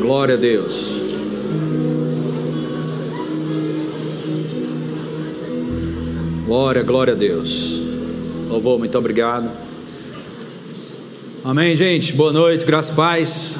[0.00, 1.08] Glória a Deus.
[6.46, 7.80] Glória, glória a Deus.
[8.48, 9.50] Louvor, muito obrigado.
[11.44, 12.12] Amém, gente.
[12.12, 13.58] Boa noite, graças paz.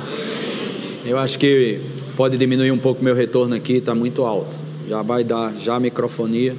[1.05, 1.81] Eu acho que
[2.17, 4.57] pode diminuir um pouco meu retorno aqui, está muito alto.
[4.89, 6.57] Já vai dar já a microfonia.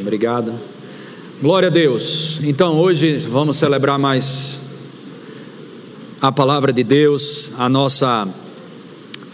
[0.00, 0.52] Obrigado.
[1.42, 2.40] Glória a Deus.
[2.44, 4.78] Então, hoje vamos celebrar mais
[6.20, 8.26] a palavra de Deus, a nossa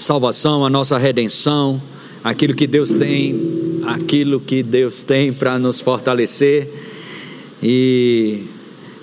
[0.03, 1.80] salvação, a nossa redenção,
[2.23, 6.69] aquilo que Deus tem, aquilo que Deus tem para nos fortalecer
[7.62, 8.45] e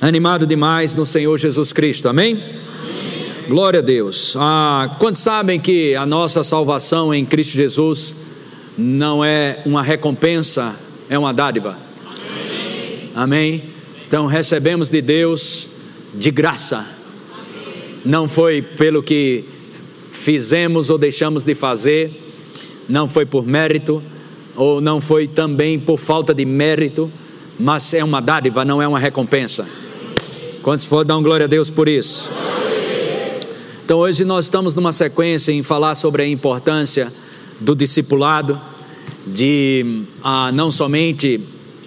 [0.02, 2.34] animado demais no Senhor Jesus Cristo, amém?
[2.34, 2.44] amém.
[3.48, 4.36] Glória a Deus.
[4.38, 8.16] Ah, quantos sabem que a nossa salvação em Cristo Jesus
[8.78, 10.76] não é uma recompensa,
[11.10, 11.78] é uma dádiva?
[13.16, 13.60] Amém.
[13.60, 13.64] amém?
[14.08, 15.68] Então recebemos de Deus
[16.14, 16.86] de graça,
[18.04, 19.46] não foi pelo que
[20.20, 22.12] fizemos ou deixamos de fazer,
[22.88, 24.04] não foi por mérito,
[24.56, 27.10] ou não foi também por falta de mérito,
[27.58, 29.66] mas é uma dádiva, não é uma recompensa.
[30.62, 32.30] Quantos podem dar um glória a Deus por isso?
[33.86, 37.12] Então hoje nós estamos numa sequência em falar sobre a importância
[37.60, 38.60] do discipulado,
[39.26, 41.40] de ah, não somente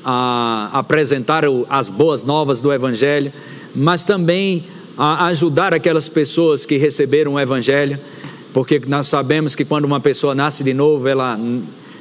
[0.04, 3.32] ah, apresentar as boas novas do Evangelho,
[3.74, 4.64] mas também
[4.96, 7.98] ah, ajudar aquelas pessoas que receberam o Evangelho
[8.52, 11.38] porque nós sabemos que quando uma pessoa nasce de novo, ela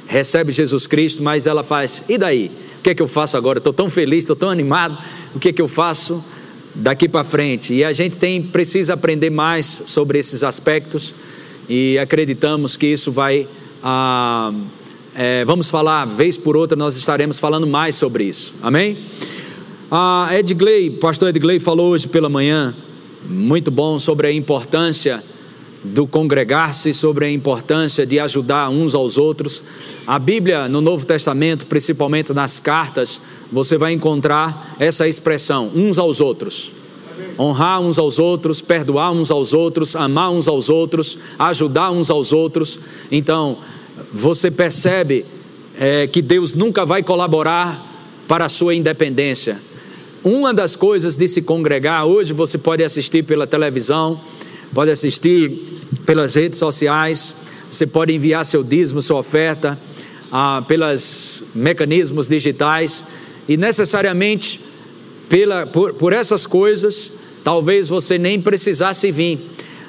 [0.06, 2.50] recebe Jesus Cristo, mas ela faz, e daí?
[2.78, 3.58] O que é que eu faço agora?
[3.58, 4.98] Estou tão feliz, estou tão animado,
[5.34, 6.22] o que é que eu faço
[6.74, 7.72] daqui para frente?
[7.72, 11.14] E a gente tem, precisa aprender mais sobre esses aspectos
[11.68, 13.48] e acreditamos que isso vai.
[13.82, 14.52] Ah,
[15.14, 18.98] é, vamos falar, vez por outra, nós estaremos falando mais sobre isso, amém?
[19.94, 22.74] Ah, Ed Gley, pastor Ed Gley falou hoje pela manhã,
[23.28, 25.22] muito bom, sobre a importância
[25.84, 29.62] do congregar-se, sobre a importância de ajudar uns aos outros.
[30.06, 33.20] A Bíblia, no Novo Testamento, principalmente nas cartas,
[33.52, 36.72] você vai encontrar essa expressão: uns aos outros.
[37.38, 42.32] Honrar uns aos outros, perdoar uns aos outros, amar uns aos outros, ajudar uns aos
[42.32, 42.80] outros.
[43.10, 43.58] Então,
[44.10, 45.26] você percebe
[45.78, 47.86] é, que Deus nunca vai colaborar
[48.26, 49.60] para a sua independência.
[50.24, 54.20] Uma das coisas de se congregar, hoje você pode assistir pela televisão,
[54.72, 55.50] pode assistir
[56.06, 57.38] pelas redes sociais,
[57.68, 59.76] você pode enviar seu dízimo, sua oferta,
[60.30, 63.04] ah, pelos mecanismos digitais,
[63.48, 64.60] e necessariamente
[65.28, 69.40] pela, por, por essas coisas, talvez você nem precisasse vir,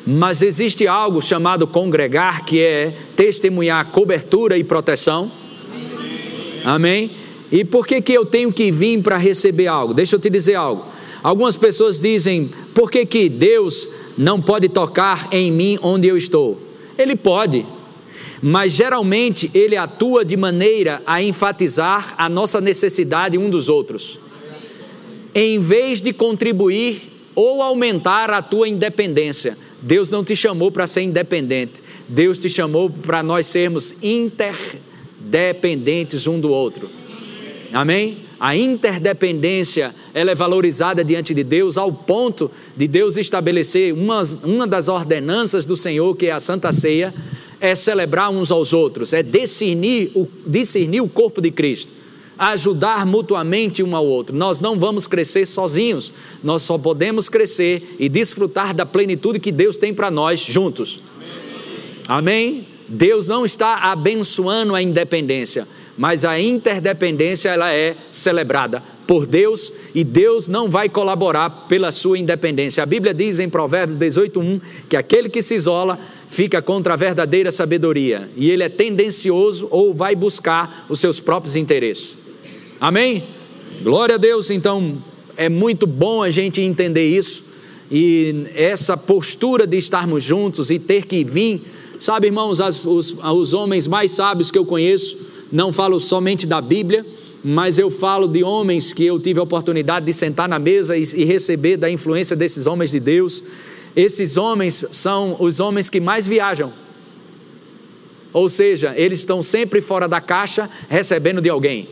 [0.03, 5.31] mas existe algo chamado congregar, que é testemunhar cobertura e proteção.
[6.65, 7.22] Amém?
[7.53, 9.93] E por que, que eu tenho que vir para receber algo?
[9.93, 10.83] Deixa eu te dizer algo.
[11.21, 13.87] Algumas pessoas dizem, por que, que Deus
[14.17, 16.59] não pode tocar em mim onde eu estou?
[16.97, 17.63] Ele pode,
[18.41, 24.19] mas geralmente ele atua de maneira a enfatizar a nossa necessidade um dos outros,
[25.35, 27.03] em vez de contribuir
[27.35, 29.55] ou aumentar a tua independência.
[29.79, 36.39] Deus não te chamou para ser independente, Deus te chamou para nós sermos interdependentes um
[36.39, 37.02] do outro.
[37.73, 38.19] Amém?
[38.39, 44.67] A interdependência ela é valorizada diante de Deus ao ponto de Deus estabelecer uma, uma
[44.67, 47.11] das ordenanças do Senhor, que é a Santa Ceia,
[47.59, 51.91] é celebrar uns aos outros, é discernir o, discernir o corpo de Cristo,
[52.37, 54.35] ajudar mutuamente um ao outro.
[54.35, 56.13] Nós não vamos crescer sozinhos,
[56.43, 61.01] nós só podemos crescer e desfrutar da plenitude que Deus tem para nós juntos.
[62.07, 62.67] Amém?
[62.87, 65.67] Deus não está abençoando a independência
[65.97, 72.17] mas a interdependência ela é celebrada por Deus e Deus não vai colaborar pela sua
[72.17, 72.81] independência.
[72.81, 74.59] A Bíblia diz em Provérbios 18:1
[74.89, 79.93] que aquele que se isola fica contra a verdadeira sabedoria e ele é tendencioso ou
[79.93, 82.17] vai buscar os seus próprios interesses.
[82.79, 83.23] Amém?
[83.83, 84.97] Glória a Deus, então
[85.37, 87.53] é muito bom a gente entender isso
[87.91, 91.61] e essa postura de estarmos juntos e ter que vir,
[91.99, 96.59] sabe, irmãos, as, os, os homens mais sábios que eu conheço, não falo somente da
[96.59, 97.05] Bíblia,
[97.43, 101.23] mas eu falo de homens que eu tive a oportunidade de sentar na mesa e,
[101.23, 103.43] receber da influência desses homens de Deus.
[103.95, 106.73] Esses homens são os homens que mais viajam.
[108.33, 111.87] Ou seja, eles estão sempre fora da caixa, recebendo de alguém.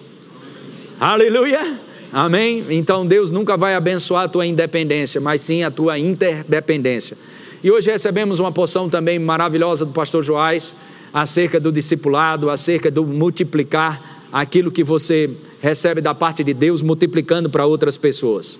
[0.99, 1.79] Aleluia!
[2.11, 2.65] Amém?
[2.71, 7.15] Então Deus nunca vai abençoar a tua independência, mas sim a tua interdependência.
[7.63, 10.75] E hoje recebemos uma porção também maravilhosa do pastor Joás
[11.13, 15.29] acerca do discipulado, acerca do multiplicar aquilo que você
[15.59, 18.57] recebe da parte de Deus, multiplicando para outras pessoas.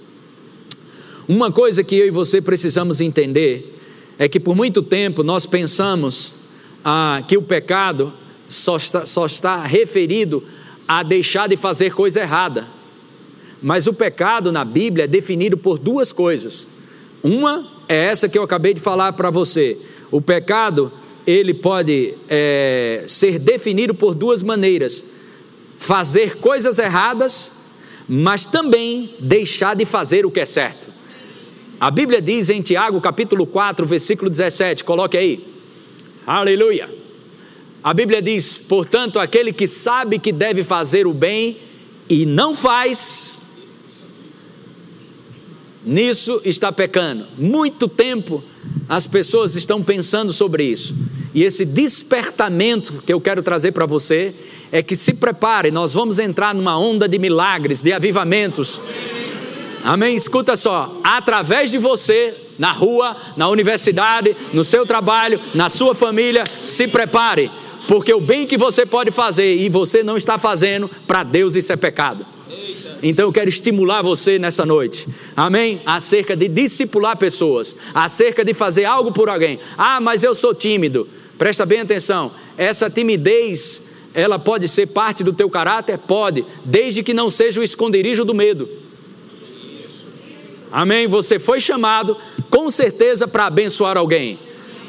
[1.27, 3.79] Uma coisa que eu e você precisamos entender
[4.19, 6.33] é que por muito tempo nós pensamos
[6.83, 8.13] ah, que o pecado
[8.49, 10.43] só está, só está referido
[10.87, 12.67] a deixar de fazer coisa errada.
[13.61, 16.67] Mas o pecado na Bíblia é definido por duas coisas.
[17.23, 19.77] Uma é essa que eu acabei de falar para você.
[20.11, 20.91] O pecado
[21.25, 25.05] ele pode é, ser definido por duas maneiras:
[25.77, 27.53] fazer coisas erradas,
[28.07, 30.89] mas também deixar de fazer o que é certo.
[31.79, 35.43] A Bíblia diz em Tiago, capítulo 4, versículo 17, coloque aí.
[36.25, 36.87] Aleluia.
[37.83, 41.57] A Bíblia diz: portanto, aquele que sabe que deve fazer o bem
[42.07, 43.50] e não faz,
[45.85, 47.25] nisso está pecando.
[47.37, 48.43] Muito tempo
[48.87, 50.95] as pessoas estão pensando sobre isso.
[51.33, 54.33] E esse despertamento que eu quero trazer para você
[54.71, 58.79] é que se prepare, nós vamos entrar numa onda de milagres, de avivamentos.
[59.83, 60.15] Amém?
[60.15, 66.43] Escuta só, através de você, na rua, na universidade, no seu trabalho, na sua família,
[66.63, 67.49] se prepare,
[67.87, 71.73] porque o bem que você pode fazer e você não está fazendo, para Deus isso
[71.73, 72.25] é pecado.
[73.03, 75.81] Então eu quero estimular você nessa noite, amém?
[75.85, 79.59] Acerca de discipular pessoas, acerca de fazer algo por alguém.
[79.77, 81.07] Ah, mas eu sou tímido.
[81.37, 85.97] Presta bem atenção, essa timidez, ela pode ser parte do teu caráter?
[85.97, 88.69] Pode, desde que não seja o esconderijo do medo.
[90.71, 91.07] Amém?
[91.07, 92.15] Você foi chamado
[92.49, 94.39] com certeza para abençoar alguém.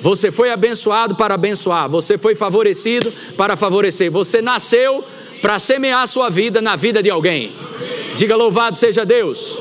[0.03, 4.11] Você foi abençoado para abençoar, você foi favorecido para favorecer.
[4.11, 5.05] Você nasceu
[5.41, 7.53] para semear sua vida na vida de alguém.
[8.15, 9.59] Diga louvado seja Deus.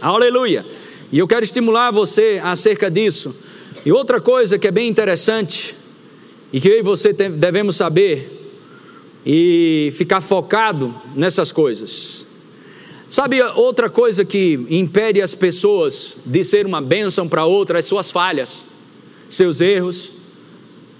[0.00, 0.64] Aleluia.
[1.10, 3.36] E eu quero estimular você acerca disso.
[3.84, 5.74] E outra coisa que é bem interessante
[6.52, 8.40] e que eu e você devemos saber
[9.26, 12.24] e ficar focado nessas coisas.
[13.10, 18.10] Sabe outra coisa que impede as pessoas de ser uma bênção para outra, as suas
[18.10, 18.64] falhas,
[19.28, 20.12] seus erros.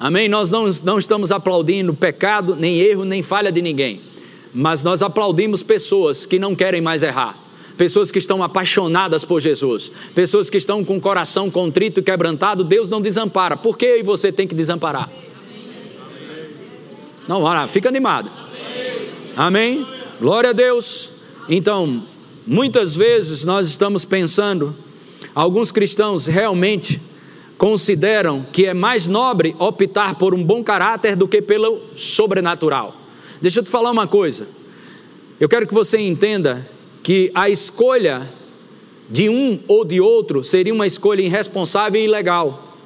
[0.01, 0.29] Amém?
[0.29, 4.12] Nós não, não estamos aplaudindo pecado, nem erro, nem falha de ninguém
[4.55, 7.39] mas nós aplaudimos pessoas que não querem mais errar,
[7.77, 12.63] pessoas que estão apaixonadas por Jesus, pessoas que estão com o coração contrito e quebrantado.
[12.63, 15.11] Deus não desampara, por que eu e você tem que desamparar?
[17.27, 18.31] Não, lá, fica animado.
[19.37, 19.87] Amém?
[20.21, 21.11] Glória a Deus.
[21.49, 22.03] Então,
[22.47, 24.77] muitas vezes nós estamos pensando,
[25.35, 27.01] alguns cristãos realmente
[27.57, 33.02] consideram que é mais nobre optar por um bom caráter do que pelo sobrenatural.
[33.43, 34.47] Deixa eu te falar uma coisa.
[35.41, 36.65] Eu quero que você entenda
[37.03, 38.31] que a escolha
[39.11, 42.79] de um ou de outro seria uma escolha irresponsável e ilegal.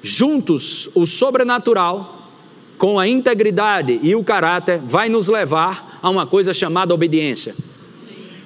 [0.00, 2.30] Juntos, o sobrenatural
[2.78, 7.54] com a integridade e o caráter vai nos levar a uma coisa chamada obediência.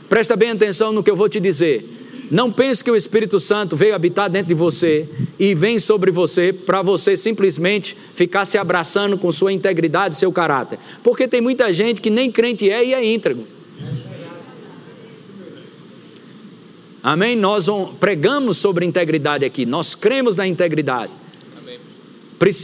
[0.09, 2.27] Presta bem atenção no que eu vou te dizer.
[2.33, 5.09] Não pense que o Espírito Santo veio habitar dentro de você
[5.39, 10.79] e vem sobre você para você simplesmente ficar se abraçando com sua integridade seu caráter.
[11.03, 13.47] Porque tem muita gente que nem crente é e é íntegro.
[17.03, 17.37] Amém?
[17.37, 17.69] Nós
[18.01, 21.13] pregamos sobre integridade aqui, nós cremos na integridade.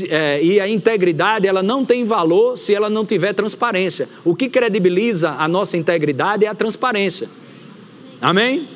[0.08, 4.08] É, e a integridade ela não tem valor se ela não tiver transparência.
[4.24, 7.28] O que credibiliza a nossa integridade é a transparência.
[8.20, 8.68] Amém?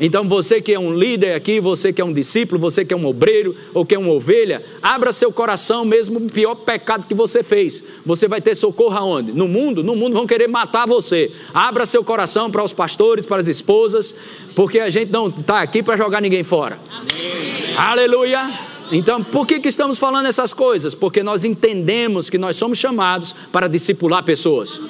[0.00, 2.96] Então você que é um líder aqui, você que é um discípulo, você que é
[2.96, 7.14] um obreiro ou que é uma ovelha, abra seu coração mesmo no pior pecado que
[7.14, 7.82] você fez.
[8.04, 9.32] Você vai ter socorro aonde?
[9.32, 9.82] No mundo?
[9.82, 11.32] No mundo vão querer matar você.
[11.54, 14.14] Abra seu coração para os pastores, para as esposas,
[14.54, 16.78] porque a gente não está aqui para jogar ninguém fora.
[16.90, 17.74] Amém.
[17.76, 18.50] Aleluia!
[18.92, 20.94] Então, por que, que estamos falando essas coisas?
[20.94, 24.80] Porque nós entendemos que nós somos chamados para discipular pessoas.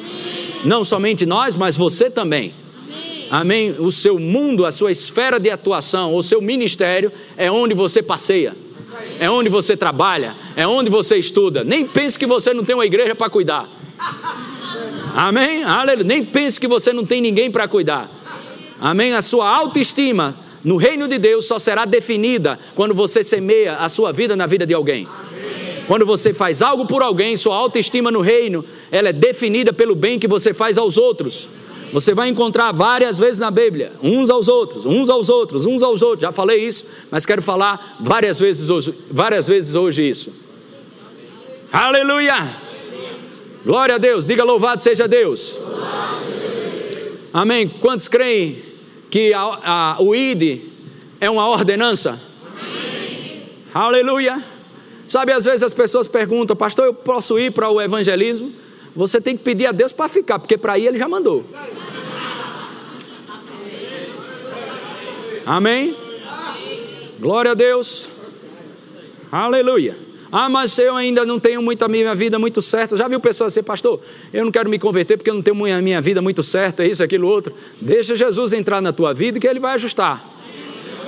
[0.65, 2.53] Não somente nós, mas você também.
[3.31, 3.75] Amém?
[3.79, 8.57] O seu mundo, a sua esfera de atuação, o seu ministério é onde você passeia,
[9.19, 11.65] é onde você trabalha, é onde você estuda.
[11.65, 13.69] Nem pense que você não tem uma igreja para cuidar.
[15.15, 15.65] Amém?
[15.65, 16.05] Aleluia.
[16.05, 18.11] Nem pense que você não tem ninguém para cuidar.
[18.81, 19.15] Amém?
[19.15, 24.13] A sua autoestima no reino de Deus só será definida quando você semeia a sua
[24.13, 25.09] vida na vida de alguém.
[25.87, 30.19] Quando você faz algo por alguém, sua autoestima no reino, ela é definida pelo bem
[30.19, 31.49] que você faz aos outros.
[31.97, 36.03] Você vai encontrar várias vezes na Bíblia, uns aos outros, uns aos outros, uns aos
[36.03, 36.21] outros.
[36.21, 40.31] Já falei isso, mas quero falar várias vezes hoje, várias vezes hoje isso.
[41.73, 42.55] Aleluia!
[43.65, 45.59] Glória a Deus, diga louvado seja Deus.
[47.33, 47.67] Amém.
[47.67, 48.63] Quantos creem
[49.09, 50.65] que a, a, o ID
[51.19, 52.21] é uma ordenança?
[52.61, 53.43] Amém.
[53.73, 54.45] Aleluia.
[55.09, 58.53] Sabe, às vezes as pessoas perguntam, pastor, eu posso ir para o evangelismo?
[58.95, 61.43] Você tem que pedir a Deus para ficar, porque para ir ele já mandou.
[65.47, 65.97] Amém?
[67.21, 68.09] Glória a Deus.
[69.31, 69.97] Aleluia.
[70.31, 72.97] Ah, mas eu ainda não tenho muita minha vida muito certa.
[72.97, 74.01] Já viu pessoas assim, pastor?
[74.33, 77.03] Eu não quero me converter porque eu não tenho a minha vida muito certa, isso,
[77.03, 77.55] aquilo, outro.
[77.81, 80.29] Deixa Jesus entrar na tua vida que ele vai ajustar.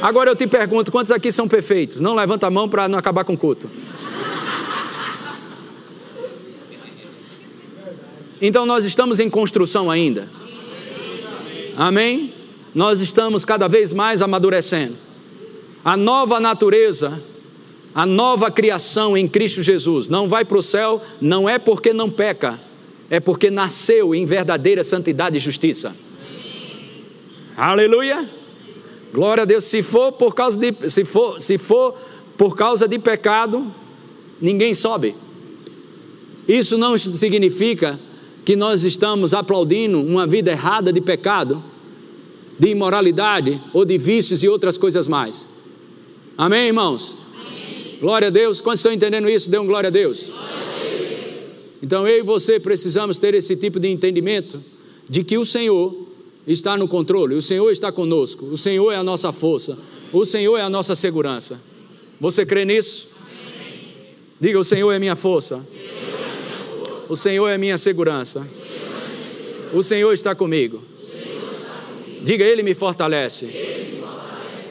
[0.01, 2.01] Agora eu te pergunto: quantos aqui são perfeitos?
[2.01, 3.69] Não levanta a mão para não acabar com o culto.
[8.41, 10.29] Então nós estamos em construção ainda.
[11.77, 12.38] Amém?
[12.75, 14.97] Nós estamos cada vez mais amadurecendo.
[15.85, 17.23] A nova natureza
[17.95, 22.09] a nova criação em Cristo Jesus não vai para o céu, não é porque não
[22.09, 22.57] peca,
[23.11, 25.97] é porque nasceu em verdadeira santidade e justiça.
[27.57, 28.29] Aleluia!
[29.13, 29.65] Glória a Deus.
[29.65, 31.93] Se for por causa de, se for, se for
[32.37, 33.67] por causa de pecado,
[34.41, 35.17] ninguém sobe.
[36.47, 37.99] Isso não significa
[38.45, 41.61] que nós estamos aplaudindo uma vida errada de pecado,
[42.59, 45.47] de imoralidade ou de vícios e outras coisas mais.
[46.37, 47.17] Amém, irmãos?
[48.01, 48.61] Glória a Deus.
[48.61, 49.51] Quantos estão entendendo isso?
[49.51, 50.25] Dê um glória a Deus.
[50.25, 51.09] Glória a Deus.
[51.83, 54.63] Então eu e você precisamos ter esse tipo de entendimento
[55.09, 56.07] de que o Senhor
[56.47, 59.77] está no controle, o Senhor está conosco, o Senhor é a nossa força,
[60.13, 61.61] o Senhor é a nossa segurança.
[62.21, 63.09] Você crê nisso?
[63.21, 63.81] Amém.
[64.41, 65.65] Diga: O Senhor é minha força,
[67.09, 68.47] o Senhor é minha segurança,
[69.73, 70.83] o Senhor está comigo.
[72.29, 73.49] Diga: Ele me fortalece.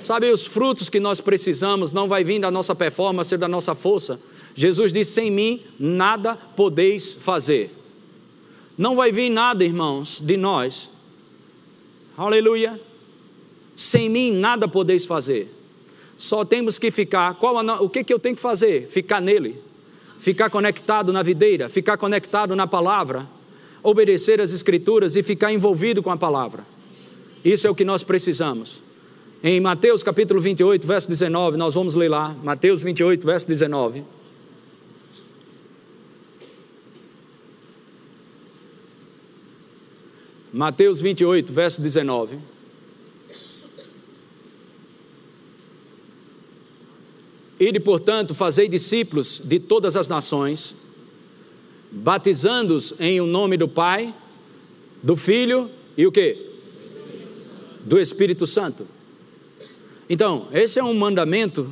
[0.03, 4.19] Sabe, os frutos que nós precisamos não vai vir da nossa performance, da nossa força.
[4.53, 7.71] Jesus disse: sem mim nada podeis fazer.
[8.77, 10.87] Não vai vir nada, irmãos, de nós.
[12.15, 12.79] Aleluia.
[13.75, 15.51] Sem mim nada podeis fazer.
[16.15, 17.33] Só temos que ficar.
[17.39, 18.85] Qual a, o que, que eu tenho que fazer?
[18.87, 19.59] Ficar nele.
[20.19, 23.27] Ficar conectado na videira, ficar conectado na palavra,
[23.81, 26.76] obedecer as escrituras e ficar envolvido com a palavra.
[27.43, 28.81] Isso é o que nós precisamos.
[29.43, 32.35] Em Mateus capítulo 28, verso 19, nós vamos ler lá.
[32.43, 34.03] Mateus 28, verso 19.
[40.51, 42.39] Mateus 28, verso 19.
[47.59, 50.75] Ide, portanto, fazei discípulos de todas as nações,
[51.91, 54.13] batizando-os em o nome do Pai,
[55.03, 56.46] do Filho e o que?
[57.87, 58.85] Do Espírito Santo
[60.09, 61.69] então, esse é um mandamento,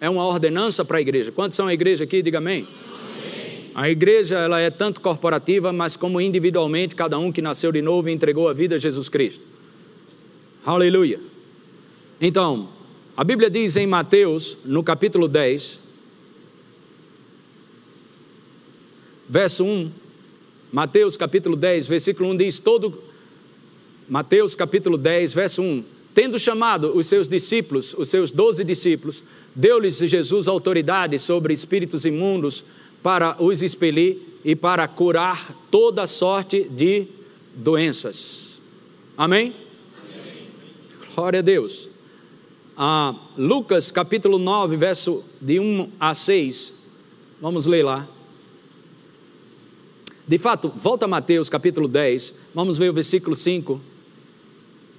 [0.00, 1.32] é uma ordenança para a igreja.
[1.32, 2.22] Quantos são a igreja aqui?
[2.22, 2.66] Diga amém.
[2.66, 3.70] amém.
[3.74, 8.08] A igreja ela é tanto corporativa, mas como individualmente, cada um que nasceu de novo
[8.08, 9.42] e entregou a vida a Jesus Cristo.
[10.64, 11.18] Aleluia.
[12.20, 12.68] Então,
[13.16, 15.80] a Bíblia diz em Mateus, no capítulo 10,
[19.28, 19.90] verso 1,
[20.70, 23.11] Mateus capítulo 10, versículo 1 diz: todo.
[24.12, 29.96] Mateus capítulo 10, verso 1 Tendo chamado os seus discípulos, os seus doze discípulos, deu-lhes
[29.96, 32.62] Jesus autoridade sobre espíritos imundos
[33.02, 37.06] para os expelir e para curar toda sorte de
[37.54, 38.60] doenças.
[39.16, 39.54] Amém?
[39.96, 40.48] Amém.
[41.14, 41.88] Glória a Deus.
[42.76, 46.74] Ah, Lucas capítulo 9, verso de 1 a 6.
[47.40, 48.06] Vamos ler lá.
[50.28, 53.91] De fato, volta a Mateus capítulo 10, vamos ver o versículo 5.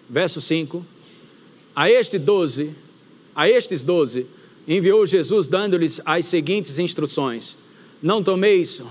[0.10, 0.86] Verso 5.
[1.76, 2.72] A este doze,
[3.36, 4.28] a estes doze,
[4.68, 7.58] enviou Jesus dando-lhes as seguintes instruções:
[8.02, 8.82] Não tomeis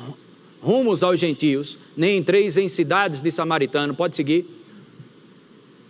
[0.60, 3.94] rumos aos gentios, nem entreis em cidades de samaritano.
[3.94, 4.46] Pode seguir.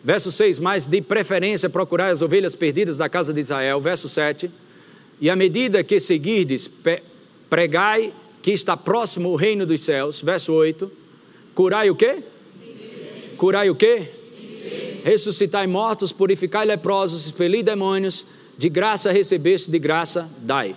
[0.05, 3.81] Verso 6, mas de preferência procurai as ovelhas perdidas da casa de Israel.
[3.81, 4.51] Verso 7,
[5.21, 6.69] e à medida que seguirdes,
[7.49, 8.13] pregai
[8.43, 10.21] que está próximo o reino dos céus.
[10.21, 10.91] Verso 8,
[11.55, 12.19] curai o quê?
[13.37, 14.09] Curai o quê?
[15.05, 18.25] Ressuscitai mortos, purificai leprosos, expeli demônios,
[18.57, 20.77] de graça recebeste, de graça dai.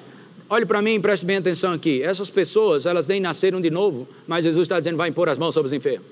[0.50, 2.04] Olhe para mim preste bem atenção aqui.
[2.04, 5.54] Essas pessoas, elas nem nasceram de novo, mas Jesus está dizendo: vai impor as mãos
[5.54, 6.08] sobre os enfermos.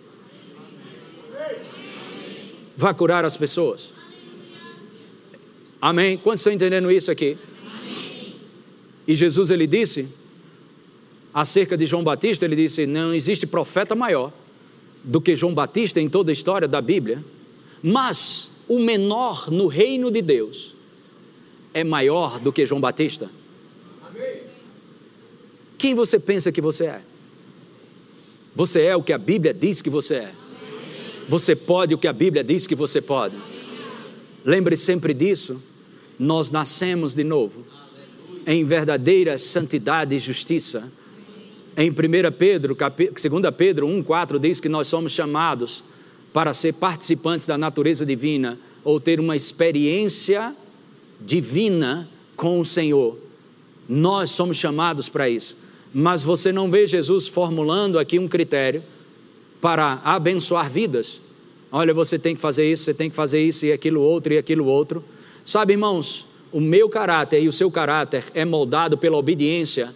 [2.75, 3.93] Vai curar as pessoas.
[5.79, 6.17] Amém?
[6.17, 7.37] Quantos estão entendendo isso aqui?
[9.07, 10.07] E Jesus ele disse
[11.33, 14.31] acerca de João Batista, ele disse: não existe profeta maior
[15.03, 17.23] do que João Batista em toda a história da Bíblia.
[17.83, 20.73] Mas o menor no reino de Deus
[21.73, 23.29] é maior do que João Batista?
[25.77, 27.01] Quem você pensa que você é?
[28.55, 30.31] Você é o que a Bíblia diz que você é.
[31.27, 33.35] Você pode o que a Bíblia diz que você pode.
[34.45, 35.61] Lembre sempre disso.
[36.17, 37.65] Nós nascemos de novo
[38.45, 40.91] em verdadeira santidade e justiça.
[41.75, 41.93] Em 1
[42.37, 45.83] Pedro, 2 Pedro 1,4 diz que nós somos chamados
[46.33, 50.53] para ser participantes da natureza divina ou ter uma experiência
[51.21, 53.17] divina com o Senhor.
[53.87, 55.55] Nós somos chamados para isso.
[55.93, 58.83] Mas você não vê Jesus formulando aqui um critério
[59.61, 61.21] para abençoar vidas.
[61.71, 64.37] Olha, você tem que fazer isso, você tem que fazer isso e aquilo outro e
[64.37, 65.03] aquilo outro.
[65.45, 69.95] Sabe, irmãos, o meu caráter e o seu caráter é moldado pela obediência.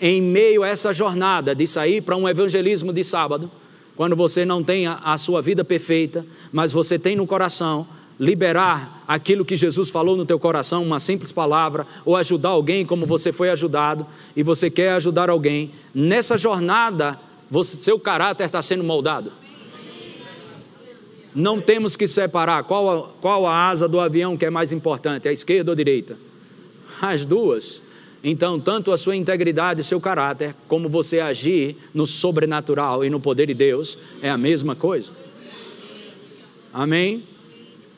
[0.00, 3.50] Em meio a essa jornada de sair para um evangelismo de sábado,
[3.98, 7.84] quando você não tem a, a sua vida perfeita, mas você tem no coração
[8.16, 13.06] liberar aquilo que Jesus falou no teu coração, uma simples palavra, ou ajudar alguém como
[13.06, 17.18] você foi ajudado, e você quer ajudar alguém, nessa jornada,
[17.50, 19.32] você, seu caráter está sendo moldado.
[21.34, 25.32] Não temos que separar qual qual a asa do avião que é mais importante, a
[25.32, 26.16] esquerda ou a direita?
[27.02, 27.82] As duas.
[28.22, 33.46] Então, tanto a sua integridade, seu caráter, como você agir no sobrenatural e no poder
[33.46, 35.10] de Deus, é a mesma coisa.
[36.72, 37.24] Amém?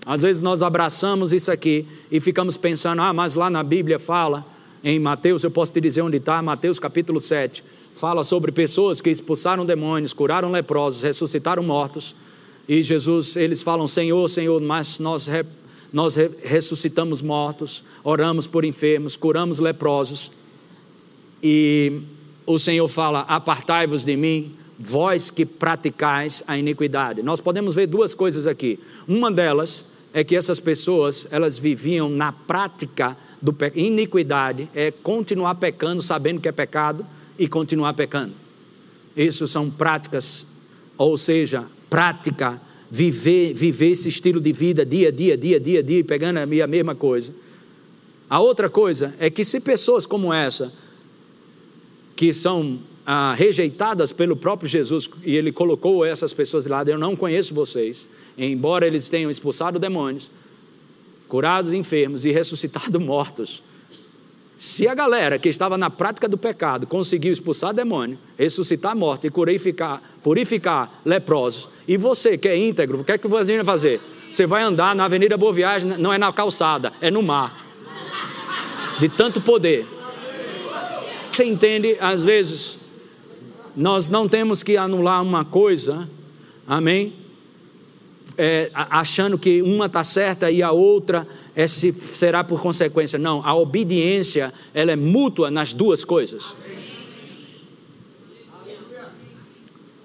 [0.05, 4.45] Às vezes nós abraçamos isso aqui e ficamos pensando, ah, mas lá na Bíblia fala,
[4.83, 7.63] em Mateus, eu posso te dizer onde está, Mateus capítulo 7,
[7.95, 12.15] fala sobre pessoas que expulsaram demônios, curaram leprosos, ressuscitaram mortos,
[12.69, 15.29] e Jesus, eles falam, Senhor, Senhor, mas nós,
[15.93, 20.31] nós ressuscitamos mortos, oramos por enfermos, curamos leprosos,
[21.43, 22.03] e
[22.47, 27.23] o Senhor fala, apartai-vos de mim, vós que praticais a iniquidade.
[27.23, 28.79] Nós podemos ver duas coisas aqui.
[29.07, 33.73] Uma delas é que essas pessoas, elas viviam na prática do pe...
[33.75, 37.07] iniquidade, é continuar pecando sabendo que é pecado
[37.39, 38.35] e continuar pecando.
[39.17, 40.47] Isso são práticas,
[40.97, 45.83] ou seja, prática, viver, viver esse estilo de vida dia a dia, dia a dia,
[45.83, 47.33] dia, pegando a mesma coisa.
[48.29, 50.73] A outra coisa é que se pessoas como essa,
[52.17, 56.99] que são ah, rejeitadas pelo próprio Jesus, e ele colocou essas pessoas de lado, eu
[56.99, 60.31] não conheço vocês, embora eles tenham expulsado demônios,
[61.29, 63.63] curado enfermos e ressuscitado mortos.
[64.61, 69.31] Se a galera que estava na prática do pecado conseguiu expulsar demônio, ressuscitar morto e
[69.31, 74.03] purificar, purificar leprosos, e você que é íntegro, o que é que você vai fazer?
[74.31, 77.65] Você vai andar na Avenida Boa Viagem, não é na calçada, é no mar.
[78.99, 79.87] De tanto poder.
[81.33, 82.79] Você entende, às vezes,
[83.75, 86.07] nós não temos que anular uma coisa,
[86.67, 87.15] amém?
[88.43, 93.19] É, achando que uma está certa e a outra é se, será por consequência.
[93.19, 96.55] Não, a obediência ela é mútua nas duas coisas.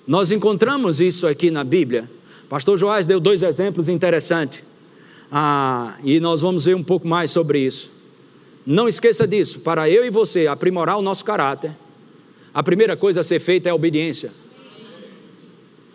[0.06, 2.12] Nós encontramos isso aqui na Bíblia.
[2.50, 4.64] Pastor Joás deu dois exemplos interessantes.
[5.32, 7.90] Ah, e nós vamos ver um pouco mais sobre isso.
[8.66, 11.74] Não esqueça disso, para eu e você aprimorar o nosso caráter,
[12.54, 14.32] a primeira coisa a ser feita é a obediência.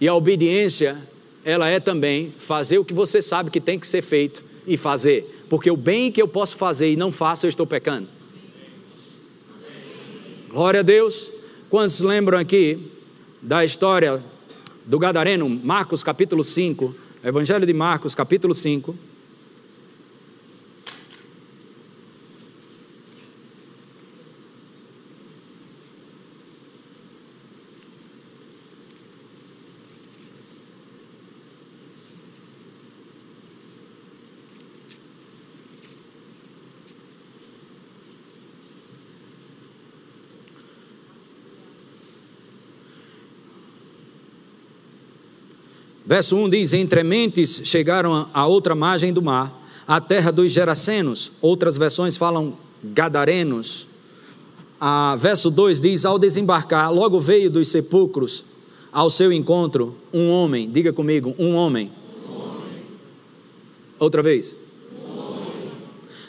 [0.01, 0.97] E a obediência,
[1.45, 5.45] ela é também fazer o que você sabe que tem que ser feito e fazer.
[5.49, 8.09] Porque o bem que eu posso fazer e não faço, eu estou pecando.
[10.49, 11.31] Glória a Deus.
[11.69, 12.91] Quantos lembram aqui
[13.41, 14.23] da história
[14.85, 19.10] do Gadareno, Marcos capítulo 5, Evangelho de Marcos capítulo 5.
[46.11, 51.31] Verso 1 diz: Entre mentes chegaram a outra margem do mar, a terra dos Gerasenos.
[51.41, 53.87] Outras versões falam Gadarenos.
[55.21, 58.45] Verso 2 diz: Ao desembarcar, logo veio dos sepulcros
[58.91, 60.69] ao seu encontro um homem.
[60.69, 61.93] Diga comigo: um homem.
[63.97, 64.57] Outra vez.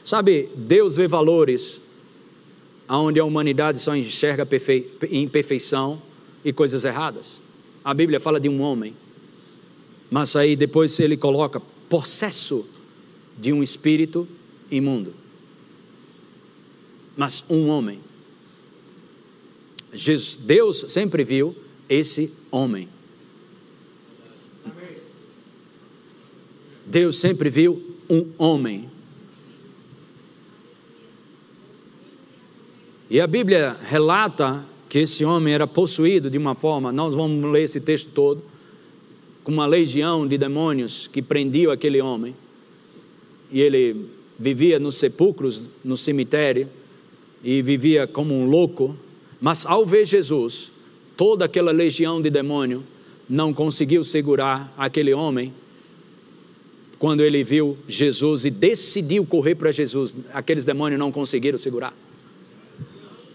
[0.05, 1.81] Sabe, Deus vê valores
[2.87, 4.47] onde a humanidade só enxerga
[5.09, 5.99] imperfeição
[6.45, 7.41] e coisas erradas.
[7.83, 8.95] A Bíblia fala de um homem.
[10.11, 12.67] Mas aí depois ele coloca possesso
[13.39, 14.27] de um espírito
[14.69, 15.13] imundo.
[17.15, 18.01] Mas um homem.
[19.93, 21.55] Jesus, Deus sempre viu
[21.87, 22.89] esse homem.
[26.85, 28.89] Deus sempre viu um homem.
[33.09, 37.63] E a Bíblia relata que esse homem era possuído de uma forma, nós vamos ler
[37.63, 38.50] esse texto todo,
[39.43, 42.35] com uma legião de demônios que prendiam aquele homem.
[43.51, 46.67] E ele vivia nos sepulcros, no cemitério,
[47.43, 48.95] e vivia como um louco.
[49.39, 50.71] Mas ao ver Jesus,
[51.17, 52.83] toda aquela legião de demônio
[53.29, 55.53] não conseguiu segurar aquele homem,
[56.99, 61.95] quando ele viu Jesus e decidiu correr para Jesus, aqueles demônios não conseguiram segurar.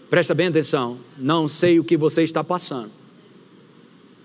[0.09, 2.91] Presta bem atenção, não sei o que você está passando,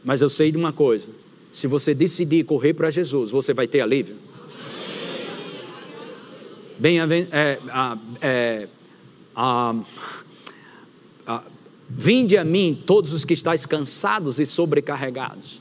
[0.05, 1.09] mas eu sei de uma coisa:
[1.53, 4.17] se você decidir correr para Jesus, você vai ter alívio.
[6.79, 7.59] Bem, é, é,
[8.23, 8.69] é,
[11.91, 15.61] vinde a mim todos os que estáis cansados e sobrecarregados,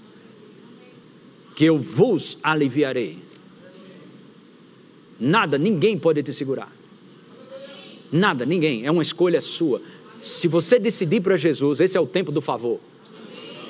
[1.53, 3.19] que eu vos aliviarei.
[5.19, 6.71] Nada, ninguém pode te segurar.
[8.09, 8.85] Nada, ninguém.
[8.85, 9.81] É uma escolha sua.
[10.21, 12.79] Se você decidir para Jesus, esse é o tempo do favor.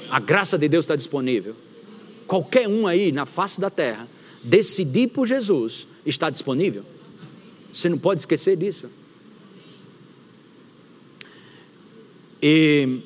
[0.09, 1.55] A graça de Deus está disponível.
[2.31, 4.07] Qualquer um aí na face da terra,
[4.41, 6.85] decidir por Jesus, está disponível.
[7.73, 8.89] Você não pode esquecer disso.
[12.41, 13.01] E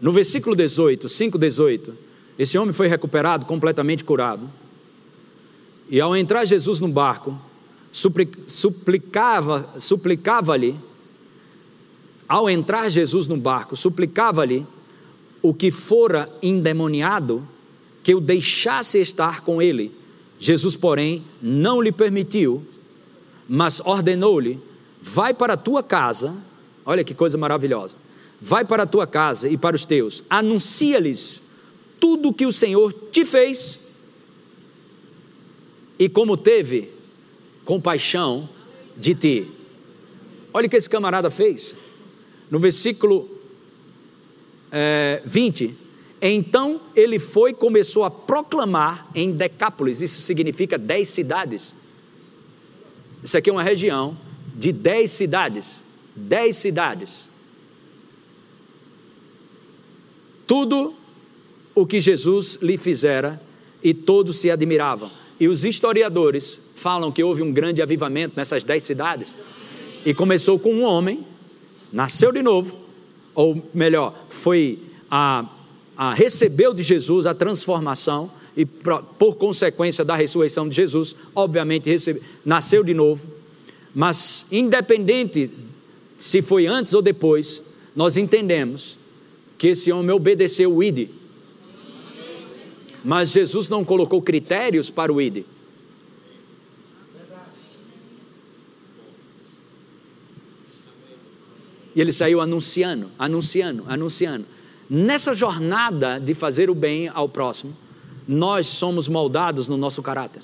[0.00, 1.94] no versículo 18, 5, 18,
[2.38, 4.50] esse homem foi recuperado, completamente curado.
[5.90, 7.38] E ao entrar Jesus no barco,
[8.46, 10.74] suplicava, suplicava-lhe,
[12.26, 14.66] ao entrar Jesus no barco, suplicava-lhe
[15.44, 17.46] o que fora endemoniado
[18.02, 19.94] que o deixasse estar com ele.
[20.38, 22.66] Jesus, porém, não lhe permitiu,
[23.46, 24.58] mas ordenou-lhe:
[25.02, 26.34] vai para a tua casa,
[26.86, 27.98] olha que coisa maravilhosa,
[28.40, 31.42] vai para a tua casa e para os teus, anuncia-lhes
[32.00, 33.80] tudo o que o Senhor te fez
[35.98, 36.90] e como teve
[37.66, 38.48] compaixão
[38.96, 39.50] de ti.
[40.54, 41.76] Olha o que esse camarada fez.
[42.50, 43.33] No versículo
[44.74, 45.74] é, 20,
[46.20, 51.72] então ele foi e começou a proclamar em Decápolis, isso significa dez cidades.
[53.22, 54.16] Isso aqui é uma região
[54.56, 55.84] de dez cidades.
[56.16, 57.28] Dez cidades.
[60.46, 60.94] Tudo
[61.74, 63.40] o que Jesus lhe fizera
[63.82, 65.10] e todos se admiravam.
[65.38, 69.36] E os historiadores falam que houve um grande avivamento nessas dez cidades.
[70.04, 71.26] E começou com um homem,
[71.92, 72.83] nasceu de novo,
[73.34, 74.78] ou melhor, foi
[75.10, 75.48] a,
[75.96, 82.22] a recebeu de Jesus a transformação e por consequência da ressurreição de Jesus, obviamente recebe,
[82.44, 83.28] nasceu de novo.
[83.94, 85.50] Mas independente
[86.16, 87.62] se foi antes ou depois,
[87.94, 88.96] nós entendemos
[89.58, 91.08] que esse homem obedeceu o ID,
[93.04, 95.44] mas Jesus não colocou critérios para o ID.
[101.94, 104.44] E ele saiu anunciando, anunciando, anunciando.
[104.88, 107.74] Nessa jornada de fazer o bem ao próximo,
[108.26, 110.42] nós somos moldados no nosso caráter.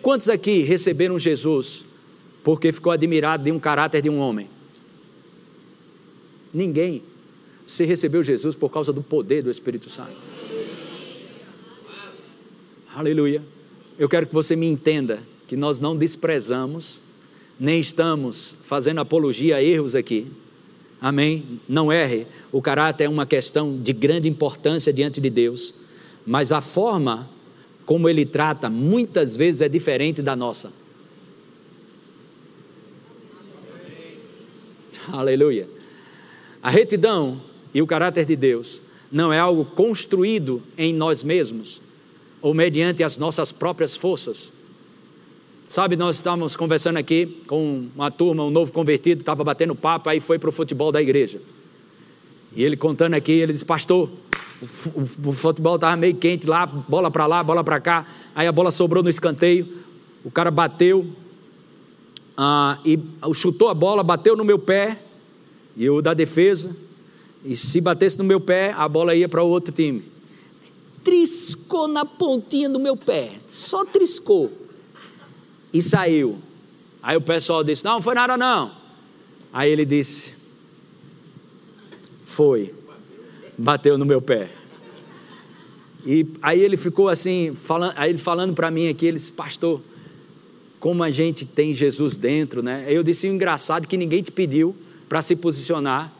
[0.00, 1.84] Quantos aqui receberam Jesus
[2.44, 4.48] porque ficou admirado de um caráter de um homem?
[6.54, 7.02] Ninguém.
[7.66, 10.16] Você recebeu Jesus por causa do poder do Espírito Santo.
[12.94, 13.42] Aleluia.
[13.98, 17.02] Eu quero que você me entenda que nós não desprezamos,
[17.58, 20.26] nem estamos fazendo apologia a erros aqui.
[21.00, 21.60] Amém?
[21.68, 22.26] Não erre.
[22.52, 25.74] O caráter é uma questão de grande importância diante de Deus,
[26.26, 27.28] mas a forma
[27.84, 30.72] como ele trata muitas vezes é diferente da nossa.
[35.08, 35.68] Aleluia.
[36.60, 37.40] A retidão
[37.72, 41.80] e o caráter de Deus não é algo construído em nós mesmos
[42.42, 44.52] ou mediante as nossas próprias forças.
[45.68, 50.20] Sabe, nós estávamos conversando aqui com uma turma, um novo convertido, estava batendo papo, aí
[50.20, 51.40] foi para o futebol da igreja.
[52.54, 54.08] E ele contando aqui, ele disse, pastor,
[54.62, 58.70] o, futebol estava meio quente lá, bola para lá, bola para cá, aí a bola
[58.70, 59.66] sobrou no escanteio,
[60.24, 61.04] o cara bateu,
[62.36, 62.96] ah, e
[63.34, 65.02] chutou a bola, bateu no meu pé,
[65.76, 66.76] e o da defesa,
[67.44, 70.04] e se batesse no meu pé, a bola ia para o outro time.
[71.02, 74.65] Triscou na pontinha do meu pé, só triscou.
[75.76, 76.38] E saiu.
[77.02, 78.72] Aí o pessoal disse: Não, não foi nada não.
[79.52, 80.34] Aí ele disse:
[82.24, 82.74] Foi.
[83.58, 84.50] Bateu no meu pé.
[86.06, 89.82] E aí ele ficou assim, falando, aí ele falando para mim aqui, ele disse, pastor,
[90.78, 92.84] como a gente tem Jesus dentro, né?
[92.88, 94.76] Eu disse, engraçado é que ninguém te pediu
[95.08, 96.12] para se posicionar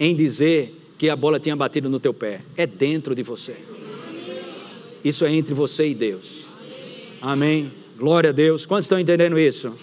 [0.00, 2.40] em dizer que a bola tinha batido no teu pé.
[2.56, 3.54] É dentro de você.
[5.04, 6.46] Isso é entre você e Deus.
[7.20, 7.81] Amém.
[8.02, 8.66] Glória a Deus.
[8.66, 9.78] Quantos estão entendendo isso?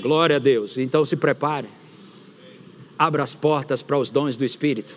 [0.00, 0.78] Glória a Deus.
[0.78, 1.66] Então se prepare.
[2.96, 4.94] Abra as portas para os dons do Espírito.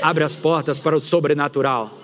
[0.00, 1.94] Abra as portas para o sobrenatural.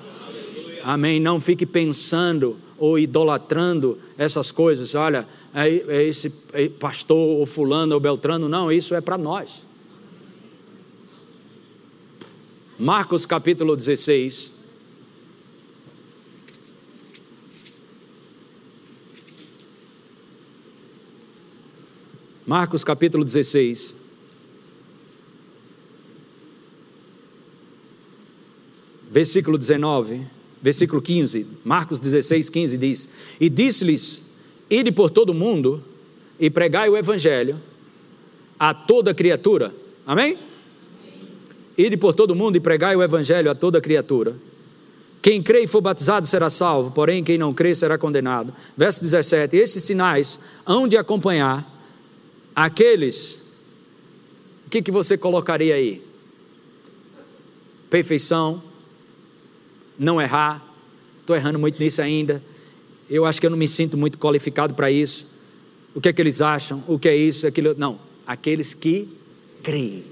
[0.84, 1.18] Amém.
[1.18, 4.94] Não fique pensando ou idolatrando essas coisas.
[4.94, 8.50] Olha, é, é esse é pastor ou fulano ou beltrano.
[8.50, 9.62] Não, isso é para nós.
[12.78, 14.52] Marcos capítulo 16.
[22.52, 23.94] Marcos capítulo 16.
[29.10, 30.26] Versículo 19,
[30.60, 33.08] versículo 15, Marcos 16, 15 diz:
[33.40, 34.34] E disse-lhes:
[34.68, 35.82] Ide por todo o mundo
[36.38, 37.58] e pregai o evangelho
[38.58, 39.74] a toda criatura.
[40.06, 40.36] Amém?
[41.78, 44.36] Ide por todo o mundo e pregai o evangelho a toda criatura.
[45.22, 48.52] Quem crê e for batizado será salvo, porém quem não crê será condenado.
[48.76, 51.71] Verso 17: Estes sinais hão de acompanhar
[52.54, 53.52] aqueles.
[54.66, 56.02] O que, que você colocaria aí?
[57.90, 58.62] Perfeição,
[59.98, 60.66] não errar.
[61.20, 62.42] Estou errando muito nisso ainda.
[63.08, 65.26] Eu acho que eu não me sinto muito qualificado para isso.
[65.94, 66.82] O que é que eles acham?
[66.88, 67.46] O que é isso?
[67.46, 67.74] Aquilo?
[67.76, 68.00] Não.
[68.26, 69.08] Aqueles que
[69.62, 70.04] creem.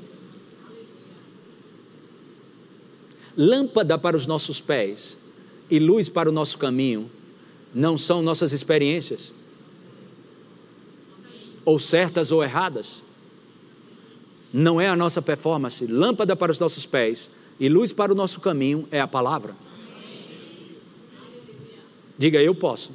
[3.36, 5.16] Lâmpada para os nossos pés
[5.70, 7.10] e luz para o nosso caminho
[7.74, 9.32] não são nossas experiências,
[11.64, 13.02] ou certas ou erradas.
[14.52, 15.86] Não é a nossa performance.
[15.86, 19.54] Lâmpada para os nossos pés e luz para o nosso caminho é a palavra.
[22.18, 22.92] Diga, eu posso.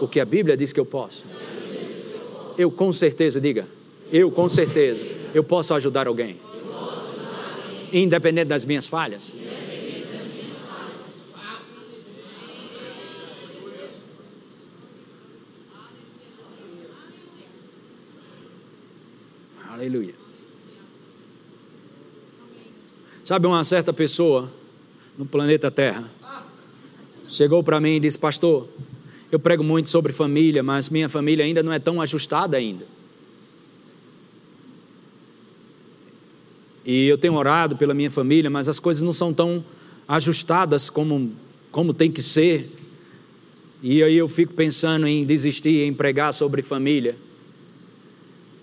[0.00, 1.24] O que a Bíblia diz que eu posso.
[2.58, 3.66] Eu com certeza, diga,
[4.10, 6.38] eu com certeza, eu posso ajudar alguém.
[7.92, 9.32] Independente das minhas falhas.
[19.68, 20.14] Aleluia.
[23.26, 24.48] Sabe uma certa pessoa
[25.18, 26.08] no planeta Terra
[27.26, 28.68] chegou para mim e disse: Pastor,
[29.32, 32.86] eu prego muito sobre família, mas minha família ainda não é tão ajustada ainda.
[36.84, 39.64] E eu tenho orado pela minha família, mas as coisas não são tão
[40.06, 41.32] ajustadas como,
[41.72, 42.70] como tem que ser.
[43.82, 47.16] E aí eu fico pensando em desistir, em pregar sobre família.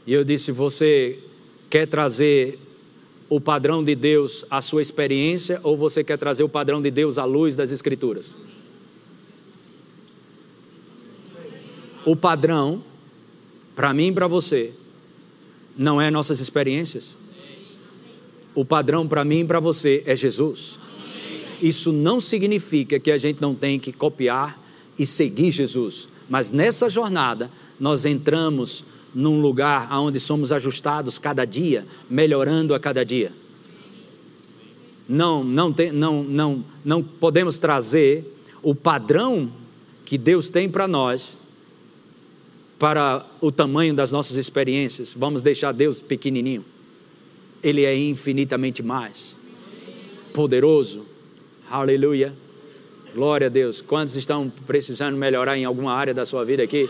[0.07, 1.19] E eu disse: Você
[1.69, 2.62] quer trazer
[3.29, 7.17] o padrão de Deus à sua experiência ou você quer trazer o padrão de Deus
[7.17, 8.35] à luz das Escrituras?
[12.05, 12.83] O padrão,
[13.75, 14.73] para mim e para você,
[15.77, 17.17] não é nossas experiências.
[18.53, 20.77] O padrão para mim e para você é Jesus.
[21.61, 24.61] Isso não significa que a gente não tem que copiar
[24.99, 28.83] e seguir Jesus, mas nessa jornada nós entramos
[29.13, 33.31] num lugar onde somos ajustados cada dia, melhorando a cada dia.
[35.07, 38.25] Não, não, tem, não, não, não podemos trazer
[38.61, 39.51] o padrão
[40.05, 41.37] que Deus tem para nós
[42.79, 45.13] para o tamanho das nossas experiências.
[45.15, 46.65] Vamos deixar Deus pequenininho.
[47.61, 49.35] Ele é infinitamente mais
[50.33, 51.05] poderoso.
[51.69, 52.33] Aleluia.
[53.13, 53.81] Glória a Deus.
[53.81, 56.89] Quantos estão precisando melhorar em alguma área da sua vida aqui?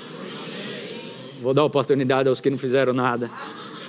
[1.44, 3.30] Vou dar oportunidade aos que não fizeram nada.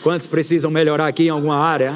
[0.03, 1.95] Quantos precisam melhorar aqui em alguma área?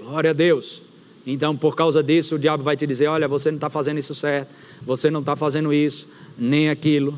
[0.00, 0.82] Glória a Deus.
[1.24, 4.16] Então, por causa disso, o diabo vai te dizer: olha, você não está fazendo isso
[4.16, 7.16] certo, você não está fazendo isso, nem aquilo.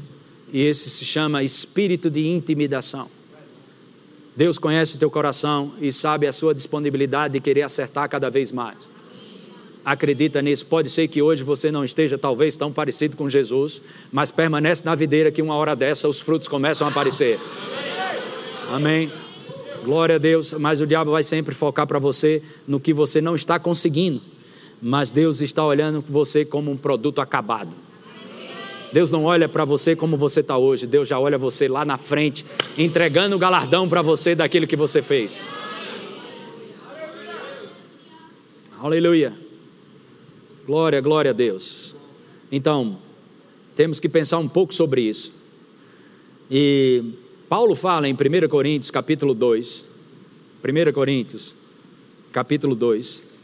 [0.53, 3.09] E esse se chama espírito de intimidação.
[4.37, 8.94] Deus conhece teu coração e sabe a sua disponibilidade de querer acertar cada vez mais
[9.85, 10.65] acredita nisso.
[10.67, 14.95] Pode ser que hoje você não esteja, talvez, tão parecido com Jesus, mas permanece na
[14.95, 17.39] videira que uma hora dessa os frutos começam a aparecer.
[18.71, 19.11] Amém.
[19.85, 20.53] Glória a Deus.
[20.55, 24.21] Mas o diabo vai sempre focar para você no que você não está conseguindo.
[24.81, 27.85] Mas Deus está olhando você como um produto acabado.
[28.93, 31.99] Deus não olha para você como você está hoje, Deus já olha você lá na
[31.99, 32.47] frente,
[32.79, 35.33] entregando o galardão para você daquilo que você fez.
[38.79, 39.44] Aleluia.
[40.67, 41.95] Glória, glória a Deus.
[42.51, 42.99] Então,
[43.77, 45.31] temos que pensar um pouco sobre isso.
[46.51, 47.13] E
[47.51, 49.85] Paulo fala em 1 Coríntios, capítulo 2.
[50.63, 51.55] 1 Coríntios,
[52.33, 53.35] capítulo 2.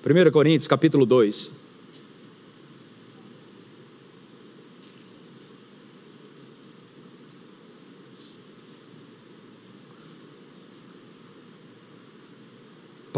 [0.00, 1.69] Primeiro Coríntios, capítulo 2.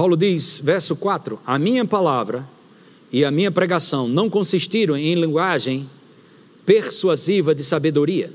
[0.03, 2.51] Paulo diz, verso 4: A minha palavra
[3.13, 5.89] e a minha pregação não consistiram em linguagem
[6.67, 8.35] persuasiva de sabedoria.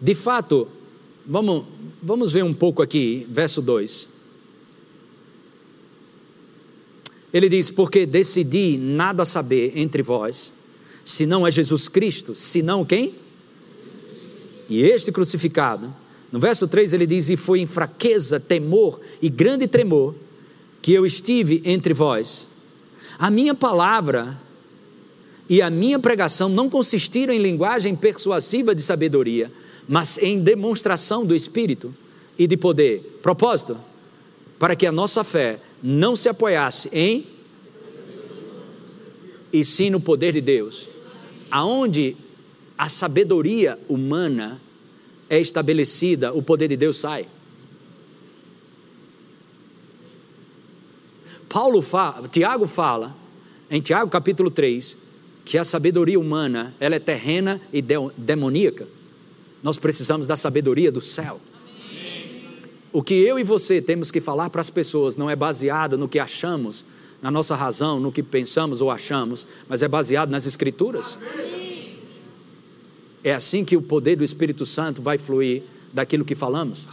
[0.00, 0.66] De fato,
[1.24, 1.64] vamos,
[2.02, 4.08] vamos ver um pouco aqui, verso 2.
[7.32, 10.52] Ele diz: Porque decidi nada saber entre vós,
[11.04, 13.14] senão é Jesus Cristo, senão quem?
[14.68, 15.94] E este crucificado
[16.32, 20.14] No verso 3 ele diz: E foi em fraqueza, temor e grande tremor
[20.80, 22.48] que eu estive entre vós.
[23.18, 24.40] A minha palavra
[25.48, 29.50] e a minha pregação não consistiram em linguagem persuasiva de sabedoria,
[29.88, 31.94] mas em demonstração do Espírito
[32.38, 33.18] e de poder.
[33.20, 33.76] Propósito:
[34.58, 37.26] para que a nossa fé não se apoiasse em
[39.52, 40.88] e sim no poder de Deus.
[41.50, 42.16] Aonde
[42.78, 44.60] a sabedoria humana
[45.30, 47.26] é estabelecida, o poder de Deus sai.
[51.48, 53.16] Paulo fala, Tiago fala,
[53.70, 54.96] em Tiago capítulo 3,
[55.44, 57.80] que a sabedoria humana, ela é terrena e
[58.16, 58.86] demoníaca.
[59.62, 61.40] Nós precisamos da sabedoria do céu.
[62.92, 66.08] O que eu e você temos que falar para as pessoas não é baseado no
[66.08, 66.84] que achamos,
[67.22, 71.16] na nossa razão, no que pensamos ou achamos, mas é baseado nas Escrituras.
[73.22, 76.86] É assim que o poder do Espírito Santo vai fluir daquilo que falamos.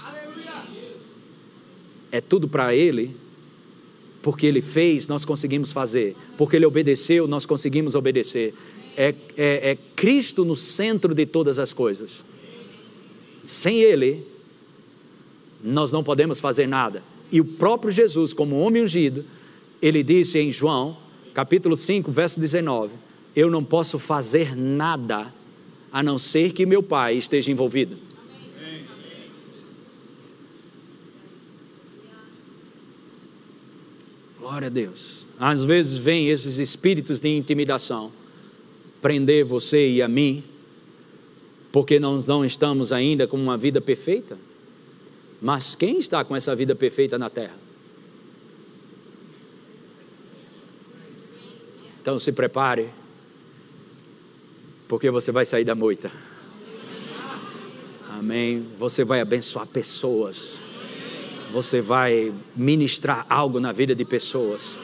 [2.12, 3.16] É tudo para Ele,
[4.22, 8.54] porque Ele fez, nós conseguimos fazer, porque Ele obedeceu, nós conseguimos obedecer.
[8.96, 12.26] É, é, é Cristo no centro de todas as coisas.
[13.44, 14.26] Sem Ele,
[15.64, 17.04] nós não podemos fazer nada.
[17.32, 19.26] E o próprio Jesus, como homem ungido,
[19.82, 20.98] ele disse em João,
[21.34, 22.96] capítulo 5, verso 19:
[23.36, 25.34] Eu não posso fazer nada
[25.98, 27.98] a não ser que meu Pai esteja envolvido.
[34.38, 35.26] Glória a Deus.
[35.40, 38.12] Às vezes vêm esses espíritos de intimidação
[39.02, 40.44] prender você e a mim,
[41.72, 44.38] porque nós não estamos ainda com uma vida perfeita.
[45.42, 47.58] Mas quem está com essa vida perfeita na terra?
[52.00, 52.88] Então se prepare
[54.88, 56.12] porque você vai sair da moita.
[58.10, 58.66] Amém.
[58.80, 60.54] Você vai abençoar pessoas.
[61.52, 64.78] Você vai ministrar algo na vida de pessoas.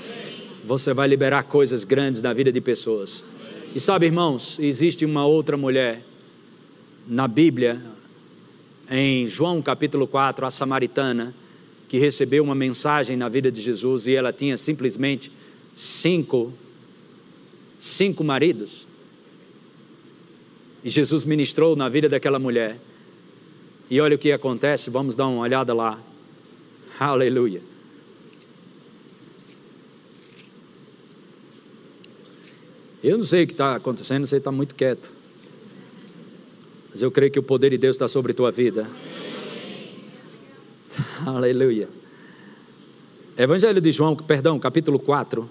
[0.64, 3.24] Você vai liberar coisas grandes na vida de pessoas.
[3.76, 6.04] E sabe, irmãos, existe uma outra mulher
[7.08, 7.82] na Bíblia,
[8.90, 11.34] em João capítulo 4, a samaritana,
[11.88, 15.32] que recebeu uma mensagem na vida de Jesus e ela tinha simplesmente
[15.74, 16.54] cinco,
[17.78, 18.88] cinco maridos.
[20.84, 22.80] E Jesus ministrou na vida daquela mulher.
[23.90, 26.00] E olha o que acontece, vamos dar uma olhada lá.
[27.00, 27.62] Aleluia.
[33.04, 35.12] Eu não sei o que está acontecendo, você está muito quieto.
[36.90, 38.90] Mas eu creio que o poder de Deus está sobre a tua vida.
[41.26, 41.90] Aleluia.
[43.38, 45.50] Evangelho de João, perdão, capítulo 4.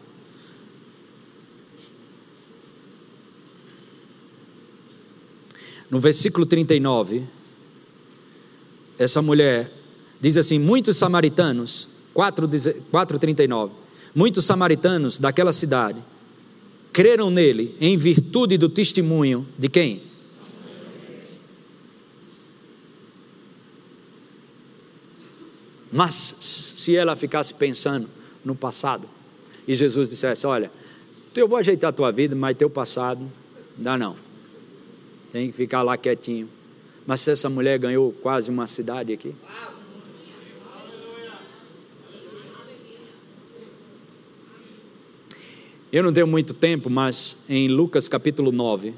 [5.93, 7.23] No versículo 39,
[8.99, 9.71] essa mulher
[10.19, 13.71] diz assim: Muitos samaritanos, 4,39,
[14.15, 16.03] muitos samaritanos daquela cidade
[16.95, 20.03] creram nele em virtude do testemunho de quem?
[25.93, 28.09] Mas se ela ficasse pensando
[28.43, 29.07] no passado
[29.69, 30.73] e Jesus dissesse: Olha,
[31.37, 33.31] eu vou ajeitar a tua vida, mas teu passado,
[33.77, 34.32] dá não
[35.33, 36.49] tem que ficar lá quietinho.
[37.07, 39.35] Mas se essa mulher ganhou quase uma cidade aqui.
[45.91, 48.95] Eu não tenho muito tempo, mas em Lucas capítulo 9,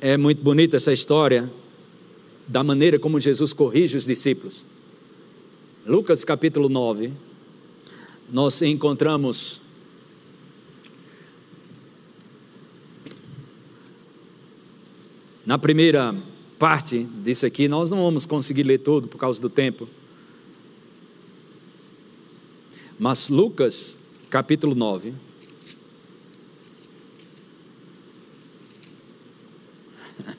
[0.00, 1.50] é muito bonita essa história
[2.46, 4.64] da maneira como Jesus corrige os discípulos.
[5.86, 7.12] Lucas capítulo 9,
[8.30, 9.60] nós encontramos
[15.48, 16.14] Na primeira
[16.58, 19.88] parte disso aqui, nós não vamos conseguir ler tudo por causa do tempo.
[22.98, 23.96] Mas Lucas,
[24.28, 25.14] capítulo 9.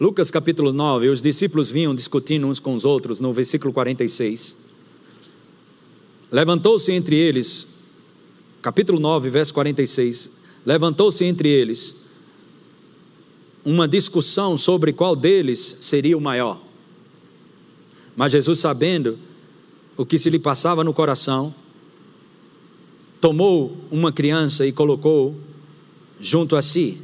[0.00, 4.69] Lucas capítulo 9, os discípulos vinham discutindo uns com os outros no versículo 46.
[6.30, 7.78] Levantou-se entre eles,
[8.62, 10.42] capítulo 9, verso 46.
[10.64, 12.06] Levantou-se entre eles
[13.64, 16.60] uma discussão sobre qual deles seria o maior.
[18.14, 19.18] Mas Jesus, sabendo
[19.96, 21.54] o que se lhe passava no coração,
[23.20, 25.36] tomou uma criança e colocou
[26.20, 26.98] junto a si.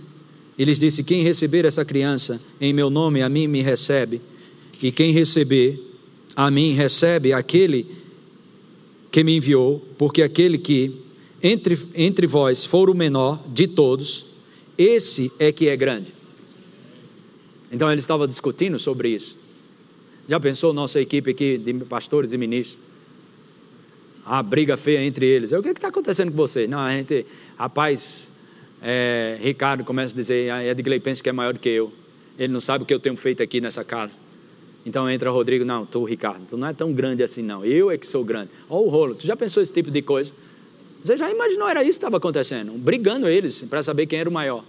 [0.57, 4.21] E lhes disse: Quem receber essa criança em meu nome, a mim me recebe,
[4.81, 5.83] e quem receber
[6.35, 8.06] a mim recebe aquele
[9.17, 10.95] que me enviou, porque aquele que
[11.43, 14.27] entre, entre vós for o menor de todos,
[14.77, 16.13] esse é que é grande.
[17.73, 19.35] Então ele estava discutindo sobre isso.
[20.29, 22.79] Já pensou nossa equipe aqui de pastores e ministros?
[24.23, 25.51] A briga feia entre eles.
[25.51, 26.67] O que está acontecendo com você?
[26.67, 27.25] Não, a gente,
[27.57, 28.31] rapaz,
[28.83, 31.91] é, Ricardo começa a dizer, a Edgley pensa que é maior do que eu.
[32.39, 34.13] Ele não sabe o que eu tenho feito aqui nessa casa.
[34.87, 37.99] Então entra Rodrigo, não, tu Ricardo, tu não é tão grande assim não, eu é
[37.99, 38.51] que sou grande.
[38.71, 40.33] Olha o rolo, tu já pensou esse tipo de coisa?
[41.03, 44.33] Você já imaginou, era isso que estava acontecendo, brigando eles para saber quem era o
[44.33, 44.65] maior.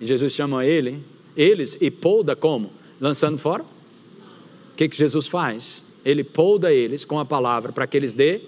[0.00, 1.04] E Jesus chama ele,
[1.36, 2.72] eles e polda como?
[2.98, 3.62] Lançando fora?
[3.62, 5.84] O que, que Jesus faz?
[6.02, 8.40] Ele polda eles com a palavra para que eles dê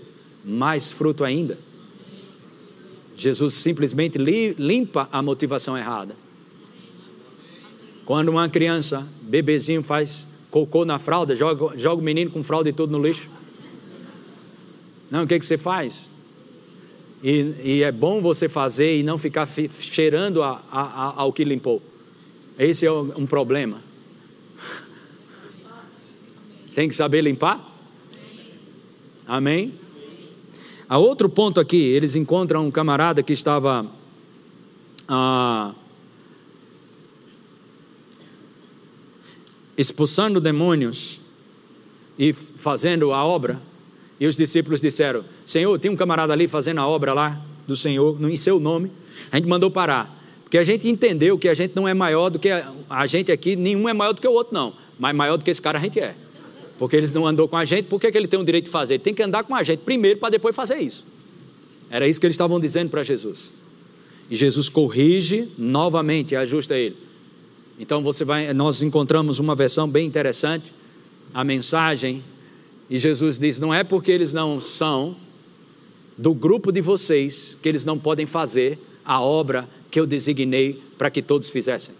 [0.42, 1.58] mais fruto ainda.
[3.14, 6.16] Jesus simplesmente limpa a motivação errada.
[8.12, 12.72] Quando uma criança, bebezinho, faz cocô na fralda, joga, joga o menino com fralda e
[12.74, 13.30] tudo no lixo.
[15.10, 16.10] Não, o que, que você faz?
[17.24, 21.42] E, e é bom você fazer e não ficar cheirando a, a, a, ao que
[21.42, 21.80] limpou.
[22.58, 23.82] Esse é um problema.
[26.74, 27.66] Tem que saber limpar?
[29.26, 29.72] Amém?
[30.86, 33.86] A outro ponto aqui, eles encontram um camarada que estava
[35.08, 35.72] ah,
[39.76, 41.20] expulsando demônios
[42.18, 43.60] e fazendo a obra.
[44.18, 48.16] E os discípulos disseram: Senhor, tem um camarada ali fazendo a obra lá do Senhor,
[48.22, 48.90] em seu nome.
[49.30, 50.20] A gente mandou parar.
[50.42, 53.32] Porque a gente entendeu que a gente não é maior do que a, a gente
[53.32, 54.74] aqui, nenhum é maior do que o outro, não.
[54.98, 56.14] Mas maior do que esse cara a gente é.
[56.78, 58.70] Porque eles não andou com a gente, por que, que ele tem o direito de
[58.70, 58.94] fazer?
[58.94, 61.04] Ele tem que andar com a gente primeiro para depois fazer isso.
[61.88, 63.52] Era isso que eles estavam dizendo para Jesus.
[64.30, 66.96] E Jesus corrige novamente e ajusta ele.
[67.82, 70.72] Então você vai, nós encontramos uma versão bem interessante,
[71.34, 72.22] a mensagem,
[72.88, 75.16] e Jesus diz: não é porque eles não são
[76.16, 81.10] do grupo de vocês que eles não podem fazer a obra que eu designei para
[81.10, 81.92] que todos fizessem.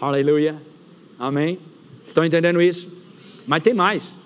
[0.00, 0.60] Aleluia.
[1.16, 1.60] Amém.
[2.04, 2.88] Estão entendendo isso?
[3.46, 4.16] Mas tem mais.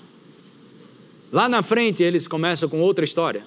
[1.30, 3.44] Lá na frente eles começam com outra história.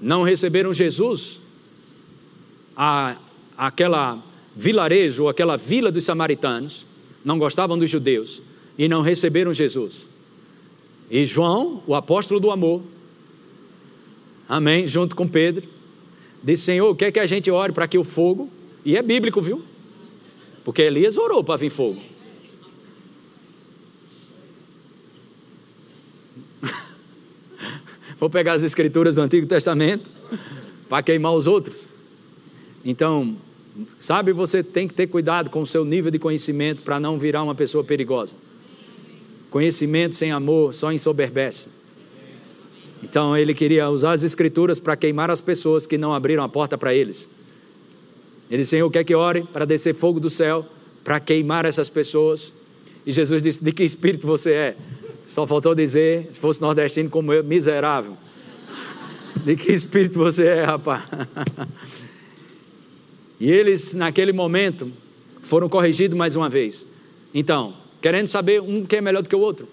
[0.00, 1.41] Não receberam Jesus
[2.76, 3.16] a,
[3.56, 4.22] aquela
[4.54, 6.86] vilarejo, aquela vila dos samaritanos,
[7.24, 8.42] não gostavam dos judeus
[8.76, 10.06] e não receberam Jesus.
[11.10, 12.82] E João, o apóstolo do amor,
[14.48, 15.68] amém, junto com Pedro,
[16.42, 18.50] disse: Senhor, quer que a gente ore para que o fogo,
[18.84, 19.62] e é bíblico, viu?
[20.64, 22.00] Porque Elias orou para vir fogo.
[28.18, 30.10] Vou pegar as escrituras do Antigo Testamento
[30.88, 31.91] para queimar os outros.
[32.84, 33.36] Então,
[33.98, 37.42] sabe, você tem que ter cuidado com o seu nível de conhecimento para não virar
[37.42, 38.34] uma pessoa perigosa.
[39.50, 41.66] Conhecimento sem amor só ensoberbece.
[43.02, 46.78] Então ele queria usar as escrituras para queimar as pessoas que não abriram a porta
[46.78, 47.28] para eles.
[48.50, 50.64] Ele Senhor, quer que ore para descer fogo do céu,
[51.02, 52.52] para queimar essas pessoas?
[53.04, 54.76] E Jesus disse: De que espírito você é?
[55.26, 58.16] Só faltou dizer, se fosse nordestino como eu, miserável.
[59.44, 61.02] De que espírito você é, rapaz?
[63.42, 64.92] E eles, naquele momento,
[65.40, 66.86] foram corrigidos mais uma vez.
[67.34, 69.66] Então, querendo saber um que é melhor do que o outro.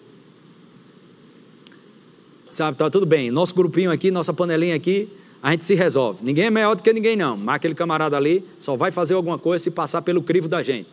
[2.49, 3.29] Sabe, tá tudo bem.
[3.29, 5.07] Nosso grupinho aqui, nossa panelinha aqui,
[5.39, 6.25] a gente se resolve.
[6.25, 7.37] Ninguém é melhor do que ninguém, não.
[7.37, 10.89] Mas aquele camarada ali só vai fazer alguma coisa se passar pelo crivo da gente.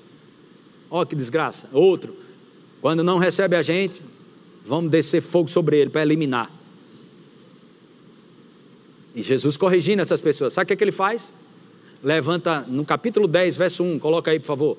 [0.90, 1.70] Ó, que desgraça.
[1.72, 2.14] Outro,
[2.82, 4.02] quando não recebe a gente,
[4.62, 6.50] vamos descer fogo sobre ele para eliminar.
[9.14, 10.52] E Jesus corrigindo essas pessoas.
[10.52, 11.32] Sabe o que, é que ele faz?
[12.06, 14.78] Levanta no capítulo 10, verso 1, coloca aí, por favor.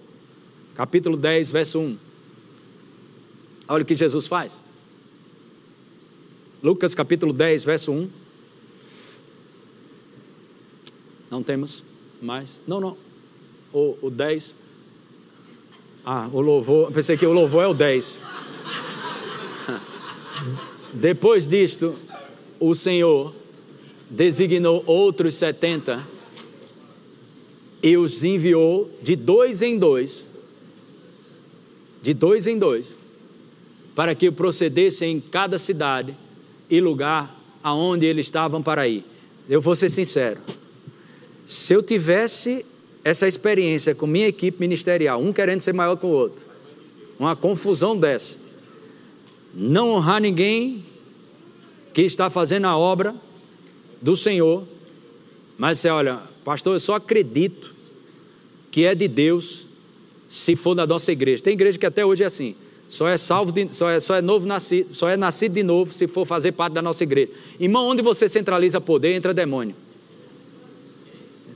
[0.74, 1.98] Capítulo 10, verso 1.
[3.68, 4.54] Olha o que Jesus faz.
[6.64, 8.10] Lucas capítulo 10, verso 1.
[11.30, 11.84] Não temos
[12.22, 12.62] mais?
[12.66, 12.98] Não, não.
[13.74, 14.56] O, o 10.
[16.06, 16.94] Ah, o louvor.
[16.94, 18.24] Pensei que o louvor é o 10.
[20.94, 21.94] Depois disto,
[22.58, 23.36] o Senhor
[24.10, 26.16] designou outros 70
[27.82, 30.28] e os enviou de dois em dois,
[32.02, 32.98] de dois em dois,
[33.96, 36.16] para que procedessem em cada cidade
[36.70, 39.04] e lugar aonde eles estavam para ir.
[39.50, 40.40] Eu vou ser sincero,
[41.46, 42.66] se eu tivesse
[43.04, 46.46] essa experiência com minha equipe ministerial, um querendo ser maior que o outro,
[47.18, 48.38] uma confusão dessa,
[49.54, 50.84] não honrar ninguém
[51.94, 53.16] que está fazendo a obra
[54.02, 54.68] do Senhor,
[55.58, 57.76] mas você olha, Pastor, eu só acredito
[58.72, 59.68] que é de Deus
[60.30, 61.44] se for na nossa igreja.
[61.44, 62.56] Tem igreja que até hoje é assim.
[62.88, 65.92] Só é salvo, de, só, é, só é novo nascido, só é nascido de novo
[65.92, 67.30] se for fazer parte da nossa igreja.
[67.60, 69.76] Irmão, onde você centraliza poder, entra demônio.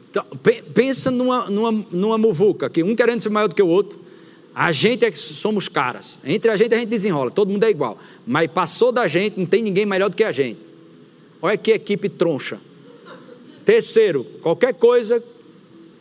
[0.10, 0.26] Então,
[0.74, 3.98] pensa numa, numa, numa muvuca, que um querendo ser maior do que o outro.
[4.54, 6.20] A gente é que somos caras.
[6.26, 7.98] Entre a gente a gente desenrola, todo mundo é igual.
[8.28, 10.60] Mas passou da gente, não tem ninguém melhor do que a gente.
[11.42, 12.60] Olha que equipe troncha.
[13.72, 15.24] Terceiro, qualquer coisa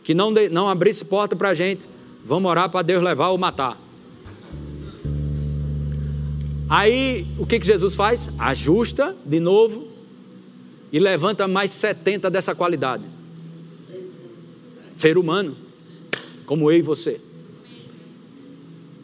[0.03, 1.81] que não, de, não abrisse porta para a gente,
[2.21, 3.79] vamos orar para Deus levar ou matar.
[6.69, 8.29] Aí, o que, que Jesus faz?
[8.37, 9.87] Ajusta de novo
[10.91, 13.05] e levanta mais 70 dessa qualidade.
[14.97, 15.55] Ser humano,
[16.45, 17.21] como eu e você.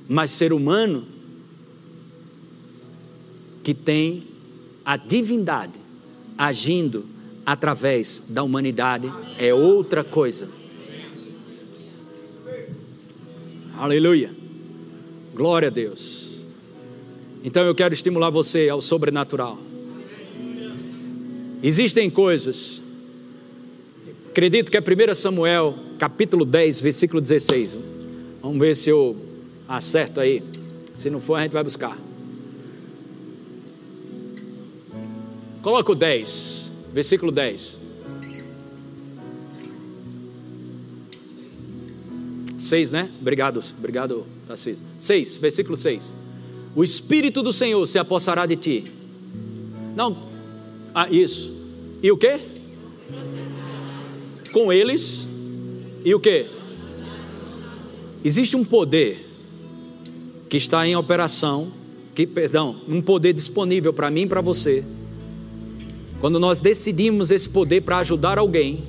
[0.09, 1.05] Mas ser humano
[3.63, 4.28] que tem
[4.84, 5.80] a divindade
[6.38, 7.15] agindo
[7.48, 10.48] através da humanidade é outra coisa.
[13.78, 14.36] Aleluia.
[15.34, 16.41] Glória a Deus.
[17.43, 19.58] Então eu quero estimular você ao sobrenatural.
[21.64, 22.82] Existem coisas
[24.38, 27.76] Acredito que é 1 Samuel, capítulo 10, versículo 16.
[28.39, 29.18] Vamos ver se eu
[29.68, 30.43] acerto aí.
[30.93, 31.98] Se não for, a gente vai buscar.
[35.64, 36.66] Coloca o 10,
[36.98, 37.78] versículo 10.
[42.58, 43.12] 6, né?
[43.22, 44.84] Obrigado, obrigado, Tarcísio.
[44.98, 46.12] 6, versículo 6.
[46.76, 48.84] O Espírito do Senhor se apossará de ti.
[49.95, 50.28] Não,
[50.91, 51.56] ah, isso.
[52.02, 52.58] E o que?
[54.52, 55.28] com eles
[56.04, 56.48] e o que?
[58.26, 59.24] Existe um poder
[60.50, 61.72] que está em operação,
[62.16, 64.84] que, perdão, um poder disponível para mim e para você.
[66.20, 68.86] Quando nós decidimos esse poder para ajudar alguém,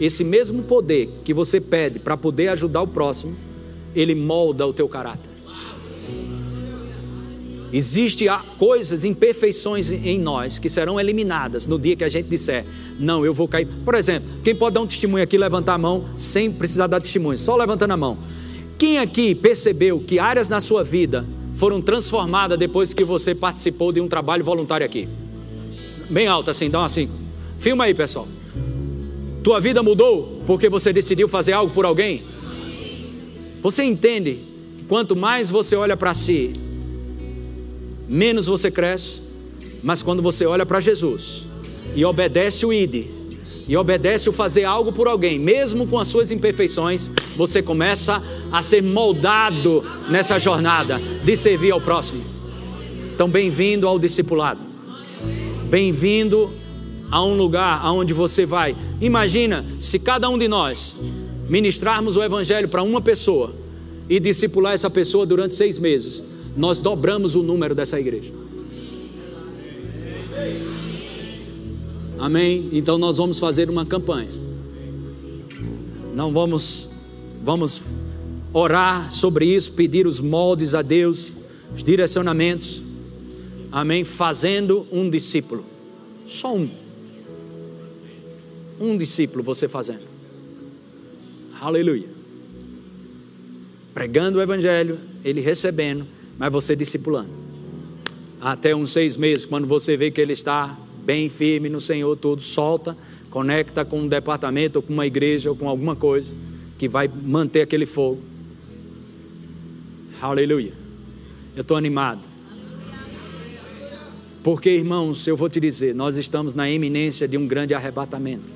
[0.00, 3.36] esse mesmo poder que você pede para poder ajudar o próximo,
[3.94, 5.36] ele molda o teu caráter.
[7.72, 12.64] Existem coisas, imperfeições em nós que serão eliminadas no dia que a gente disser:
[12.98, 13.66] Não, eu vou cair.
[13.84, 17.38] Por exemplo, quem pode dar um testemunho aqui, levantar a mão, sem precisar dar testemunho,
[17.38, 18.18] só levantando a mão.
[18.78, 24.00] Quem aqui percebeu que áreas na sua vida foram transformadas depois que você participou de
[24.00, 25.08] um trabalho voluntário aqui?
[26.08, 27.08] Bem alto assim, dá assim.
[27.58, 28.28] Filma aí, pessoal.
[29.42, 32.22] Tua vida mudou porque você decidiu fazer algo por alguém?
[33.62, 34.38] Você entende
[34.78, 36.52] que quanto mais você olha para si,
[38.08, 39.20] menos você cresce,
[39.82, 41.44] mas quando você olha para Jesus
[41.94, 43.06] e obedece o ID,
[43.68, 48.62] e obedece o fazer algo por alguém, mesmo com as suas imperfeições, você começa a
[48.62, 52.22] ser moldado nessa jornada de servir ao próximo.
[53.12, 54.65] Então, bem-vindo ao discipulado.
[55.68, 56.50] Bem-vindo
[57.10, 58.76] a um lugar aonde você vai.
[59.00, 60.94] Imagina se cada um de nós
[61.48, 63.52] ministrarmos o evangelho para uma pessoa
[64.08, 66.22] e discipular essa pessoa durante seis meses
[66.56, 68.32] nós dobramos o número dessa igreja.
[72.18, 72.70] Amém?
[72.72, 74.30] Então nós vamos fazer uma campanha.
[76.14, 76.88] Não vamos
[77.44, 77.82] vamos
[78.52, 81.30] orar sobre isso, pedir os moldes a Deus,
[81.74, 82.80] os direcionamentos.
[83.70, 84.04] Amém?
[84.04, 85.64] Fazendo um discípulo.
[86.24, 86.68] Só um.
[88.80, 90.04] Um discípulo você fazendo.
[91.60, 92.08] Aleluia.
[93.94, 96.06] Pregando o evangelho, ele recebendo
[96.38, 97.30] mas você discipulando.
[98.40, 102.42] Até uns seis meses, quando você vê que ele está bem firme no Senhor, tudo,
[102.42, 102.96] solta,
[103.30, 106.34] conecta com um departamento, ou com uma igreja, ou com alguma coisa
[106.78, 108.20] que vai manter aquele fogo.
[110.20, 110.72] Aleluia.
[111.54, 112.20] Eu estou animado.
[114.46, 118.52] Porque, irmãos, eu vou te dizer, nós estamos na iminência de um grande arrebatamento.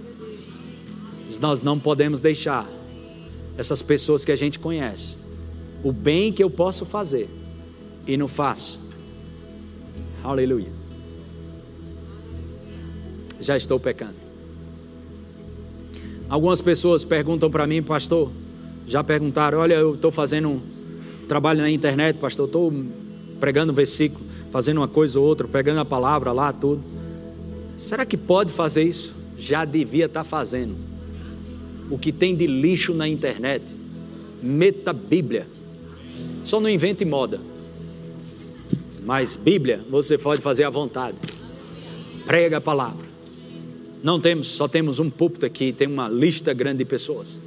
[1.41, 2.65] Nós não podemos deixar
[3.59, 5.19] essas pessoas que a gente conhece,
[5.83, 7.29] o bem que eu posso fazer,
[8.07, 8.79] e não faço.
[10.23, 10.71] Aleluia.
[13.41, 14.15] Já estou pecando.
[16.29, 18.31] Algumas pessoas perguntam para mim, pastor,
[18.87, 20.61] já perguntaram: olha, eu estou fazendo um
[21.27, 22.73] trabalho na internet, pastor, estou
[23.41, 26.83] pregando versículo, fazendo uma coisa ou outra, pegando a palavra lá, tudo.
[27.77, 29.15] Será que pode fazer isso?
[29.39, 30.77] Já devia estar tá fazendo.
[31.91, 33.65] O que tem de lixo na internet,
[34.43, 35.47] meta Bíblia.
[36.45, 37.41] Só não invente moda.
[39.05, 41.17] Mas Bíblia você pode fazer à vontade.
[42.27, 43.09] Prega a palavra.
[44.03, 47.41] Não temos, só temos um púlpito aqui, tem uma lista grande de pessoas.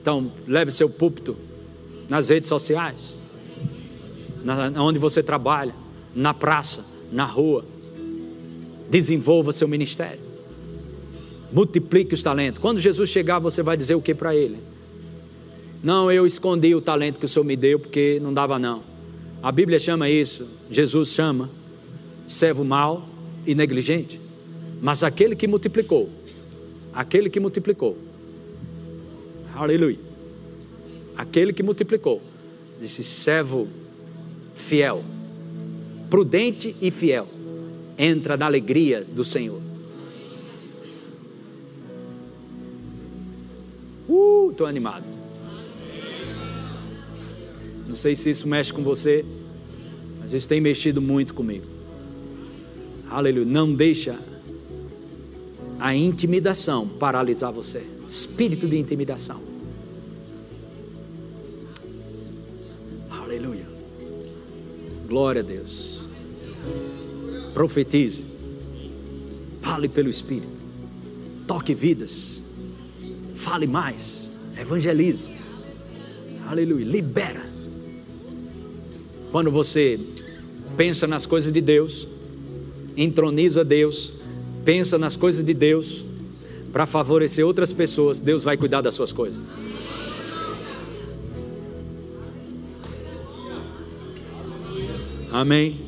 [0.00, 1.36] Então, leve seu púlpito
[2.08, 3.18] nas redes sociais,
[4.44, 5.74] na, onde você trabalha,
[6.14, 7.64] na praça, na rua.
[8.90, 10.20] Desenvolva seu ministério.
[11.52, 12.60] Multiplique os talentos.
[12.60, 14.58] Quando Jesus chegar, você vai dizer o que para ele?
[15.82, 18.82] Não, eu escondi o talento que o Senhor me deu porque não dava não.
[19.42, 21.48] A Bíblia chama isso, Jesus chama,
[22.26, 23.08] servo mau
[23.46, 24.20] e negligente.
[24.82, 26.08] Mas aquele que multiplicou,
[26.92, 27.96] aquele que multiplicou,
[29.54, 29.98] aleluia,
[31.16, 32.20] aquele que multiplicou,
[32.80, 33.68] disse servo
[34.58, 35.04] fiel,
[36.10, 37.28] prudente e fiel,
[37.96, 39.60] entra na alegria do Senhor.
[44.08, 45.04] Uh, estou animado.
[47.86, 49.24] Não sei se isso mexe com você,
[50.20, 51.64] mas isso tem mexido muito comigo.
[53.08, 53.46] Aleluia.
[53.46, 54.18] Não deixa
[55.78, 57.82] a intimidação paralisar você.
[58.06, 59.57] Espírito de intimidação.
[65.08, 66.00] Glória a Deus.
[67.54, 68.24] Profetize.
[69.62, 70.60] Fale pelo Espírito.
[71.46, 72.42] Toque vidas.
[73.32, 74.30] Fale mais.
[74.60, 75.32] Evangelize.
[76.46, 76.84] Aleluia.
[76.84, 77.42] Libera.
[79.32, 79.98] Quando você
[80.76, 82.06] pensa nas coisas de Deus,
[82.94, 84.12] entroniza Deus,
[84.62, 86.04] pensa nas coisas de Deus,
[86.70, 89.40] para favorecer outras pessoas, Deus vai cuidar das suas coisas.
[95.38, 95.78] Amém.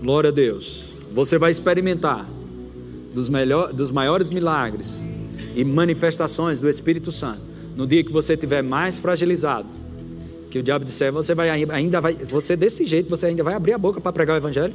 [0.00, 0.94] Glória a Deus.
[1.12, 2.26] Você vai experimentar
[3.12, 5.04] dos, melhor, dos maiores milagres
[5.54, 7.42] e manifestações do Espírito Santo
[7.76, 9.68] no dia que você estiver mais fragilizado.
[10.50, 13.74] Que o diabo disser, você vai ainda vai, você desse jeito, você ainda vai abrir
[13.74, 14.72] a boca para pregar o evangelho?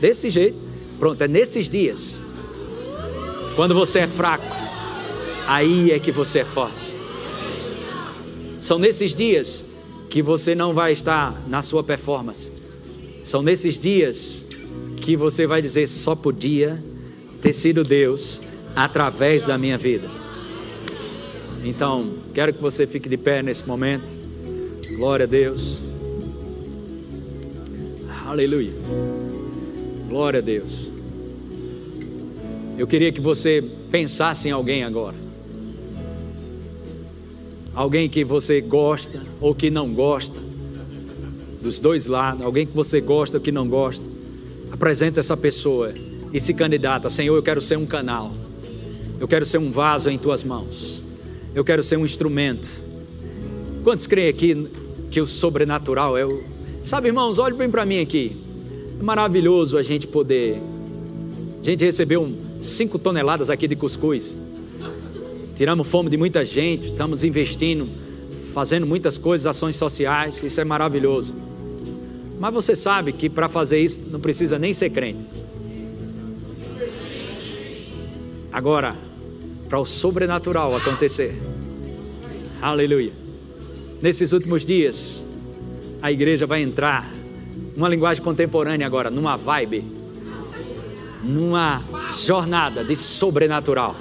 [0.00, 0.56] Desse jeito.
[0.98, 2.18] Pronto, é nesses dias.
[3.54, 4.46] Quando você é fraco,
[5.46, 6.94] aí é que você é forte.
[8.62, 9.62] São nesses dias
[10.08, 12.53] que você não vai estar na sua performance,
[13.24, 14.44] são nesses dias
[14.98, 16.84] que você vai dizer: só podia
[17.40, 18.42] ter sido Deus
[18.76, 20.08] através da minha vida.
[21.64, 24.18] Então, quero que você fique de pé nesse momento.
[24.96, 25.80] Glória a Deus.
[28.26, 28.72] Aleluia.
[30.06, 30.92] Glória a Deus.
[32.76, 35.16] Eu queria que você pensasse em alguém agora.
[37.74, 40.38] Alguém que você gosta ou que não gosta
[41.64, 44.06] dos dois lados, alguém que você gosta ou que não gosta,
[44.70, 45.92] apresenta essa pessoa
[46.32, 48.32] e se candidata: Senhor, eu quero ser um canal,
[49.18, 51.02] eu quero ser um vaso em tuas mãos,
[51.54, 52.70] eu quero ser um instrumento.
[53.82, 54.68] Quantos creem aqui
[55.10, 56.42] que o sobrenatural é o.
[56.82, 58.36] Sabe, irmãos, olhe bem para mim aqui.
[59.00, 60.62] É maravilhoso a gente poder.
[61.60, 64.36] A gente recebeu cinco toneladas aqui de cuscuz.
[65.56, 67.88] Tiramos fome de muita gente, estamos investindo,
[68.52, 71.34] fazendo muitas coisas, ações sociais, isso é maravilhoso.
[72.44, 75.26] Mas você sabe que para fazer isso não precisa nem ser crente.
[78.52, 78.94] Agora,
[79.66, 81.40] para o sobrenatural acontecer,
[82.60, 83.14] aleluia.
[84.02, 85.24] Nesses últimos dias,
[86.02, 87.10] a igreja vai entrar,
[87.74, 89.82] uma linguagem contemporânea agora, numa vibe,
[91.22, 91.82] numa
[92.12, 93.96] jornada de sobrenatural.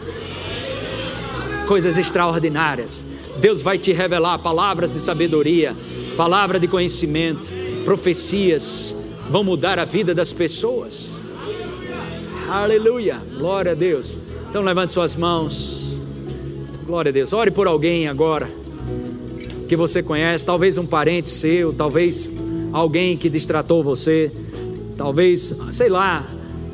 [1.66, 3.06] Coisas extraordinárias.
[3.40, 5.74] Deus vai te revelar palavras de sabedoria,
[6.18, 8.96] palavra de conhecimento profecias
[9.30, 11.12] vão mudar a vida das pessoas.
[12.50, 14.18] Aleluia, glória a Deus.
[14.50, 15.98] Então levante suas mãos.
[16.86, 17.34] Glória a Deus.
[17.34, 18.50] Ore por alguém agora
[19.68, 22.30] que você conhece, talvez um parente seu, talvez
[22.72, 24.32] alguém que distratou você,
[24.98, 26.28] talvez, sei lá,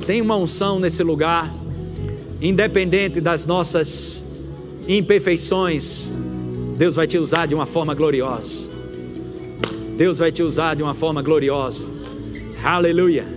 [0.05, 1.53] tem uma unção nesse lugar,
[2.41, 4.23] independente das nossas
[4.87, 6.11] imperfeições,
[6.77, 8.68] Deus vai te usar de uma forma gloriosa.
[9.99, 11.85] Deus vai te usar de uma forma gloriosa.
[12.63, 13.27] Aleluia.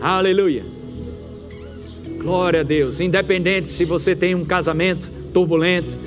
[0.00, 0.64] Aleluia.
[2.16, 3.00] Glória a Deus.
[3.00, 5.98] Independente se você tem um casamento turbulento,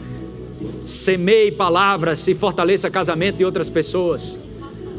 [0.85, 4.37] semeie palavras e fortaleça casamento de outras pessoas.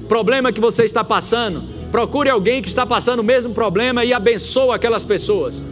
[0.07, 4.75] Problema que você está passando, procure alguém que está passando o mesmo problema e abençoe
[4.75, 5.63] aquelas pessoas.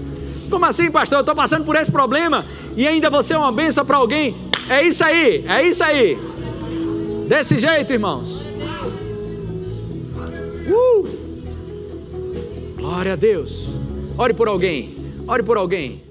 [0.49, 1.18] Como assim, pastor?
[1.18, 4.34] Eu estou passando por esse problema e ainda você é uma benção para alguém.
[4.70, 6.16] É isso aí, é isso aí.
[7.28, 8.55] Desse jeito, irmãos.
[12.97, 13.78] Glória a Deus.
[14.16, 14.97] Ore por alguém.
[15.28, 16.05] Ore por alguém.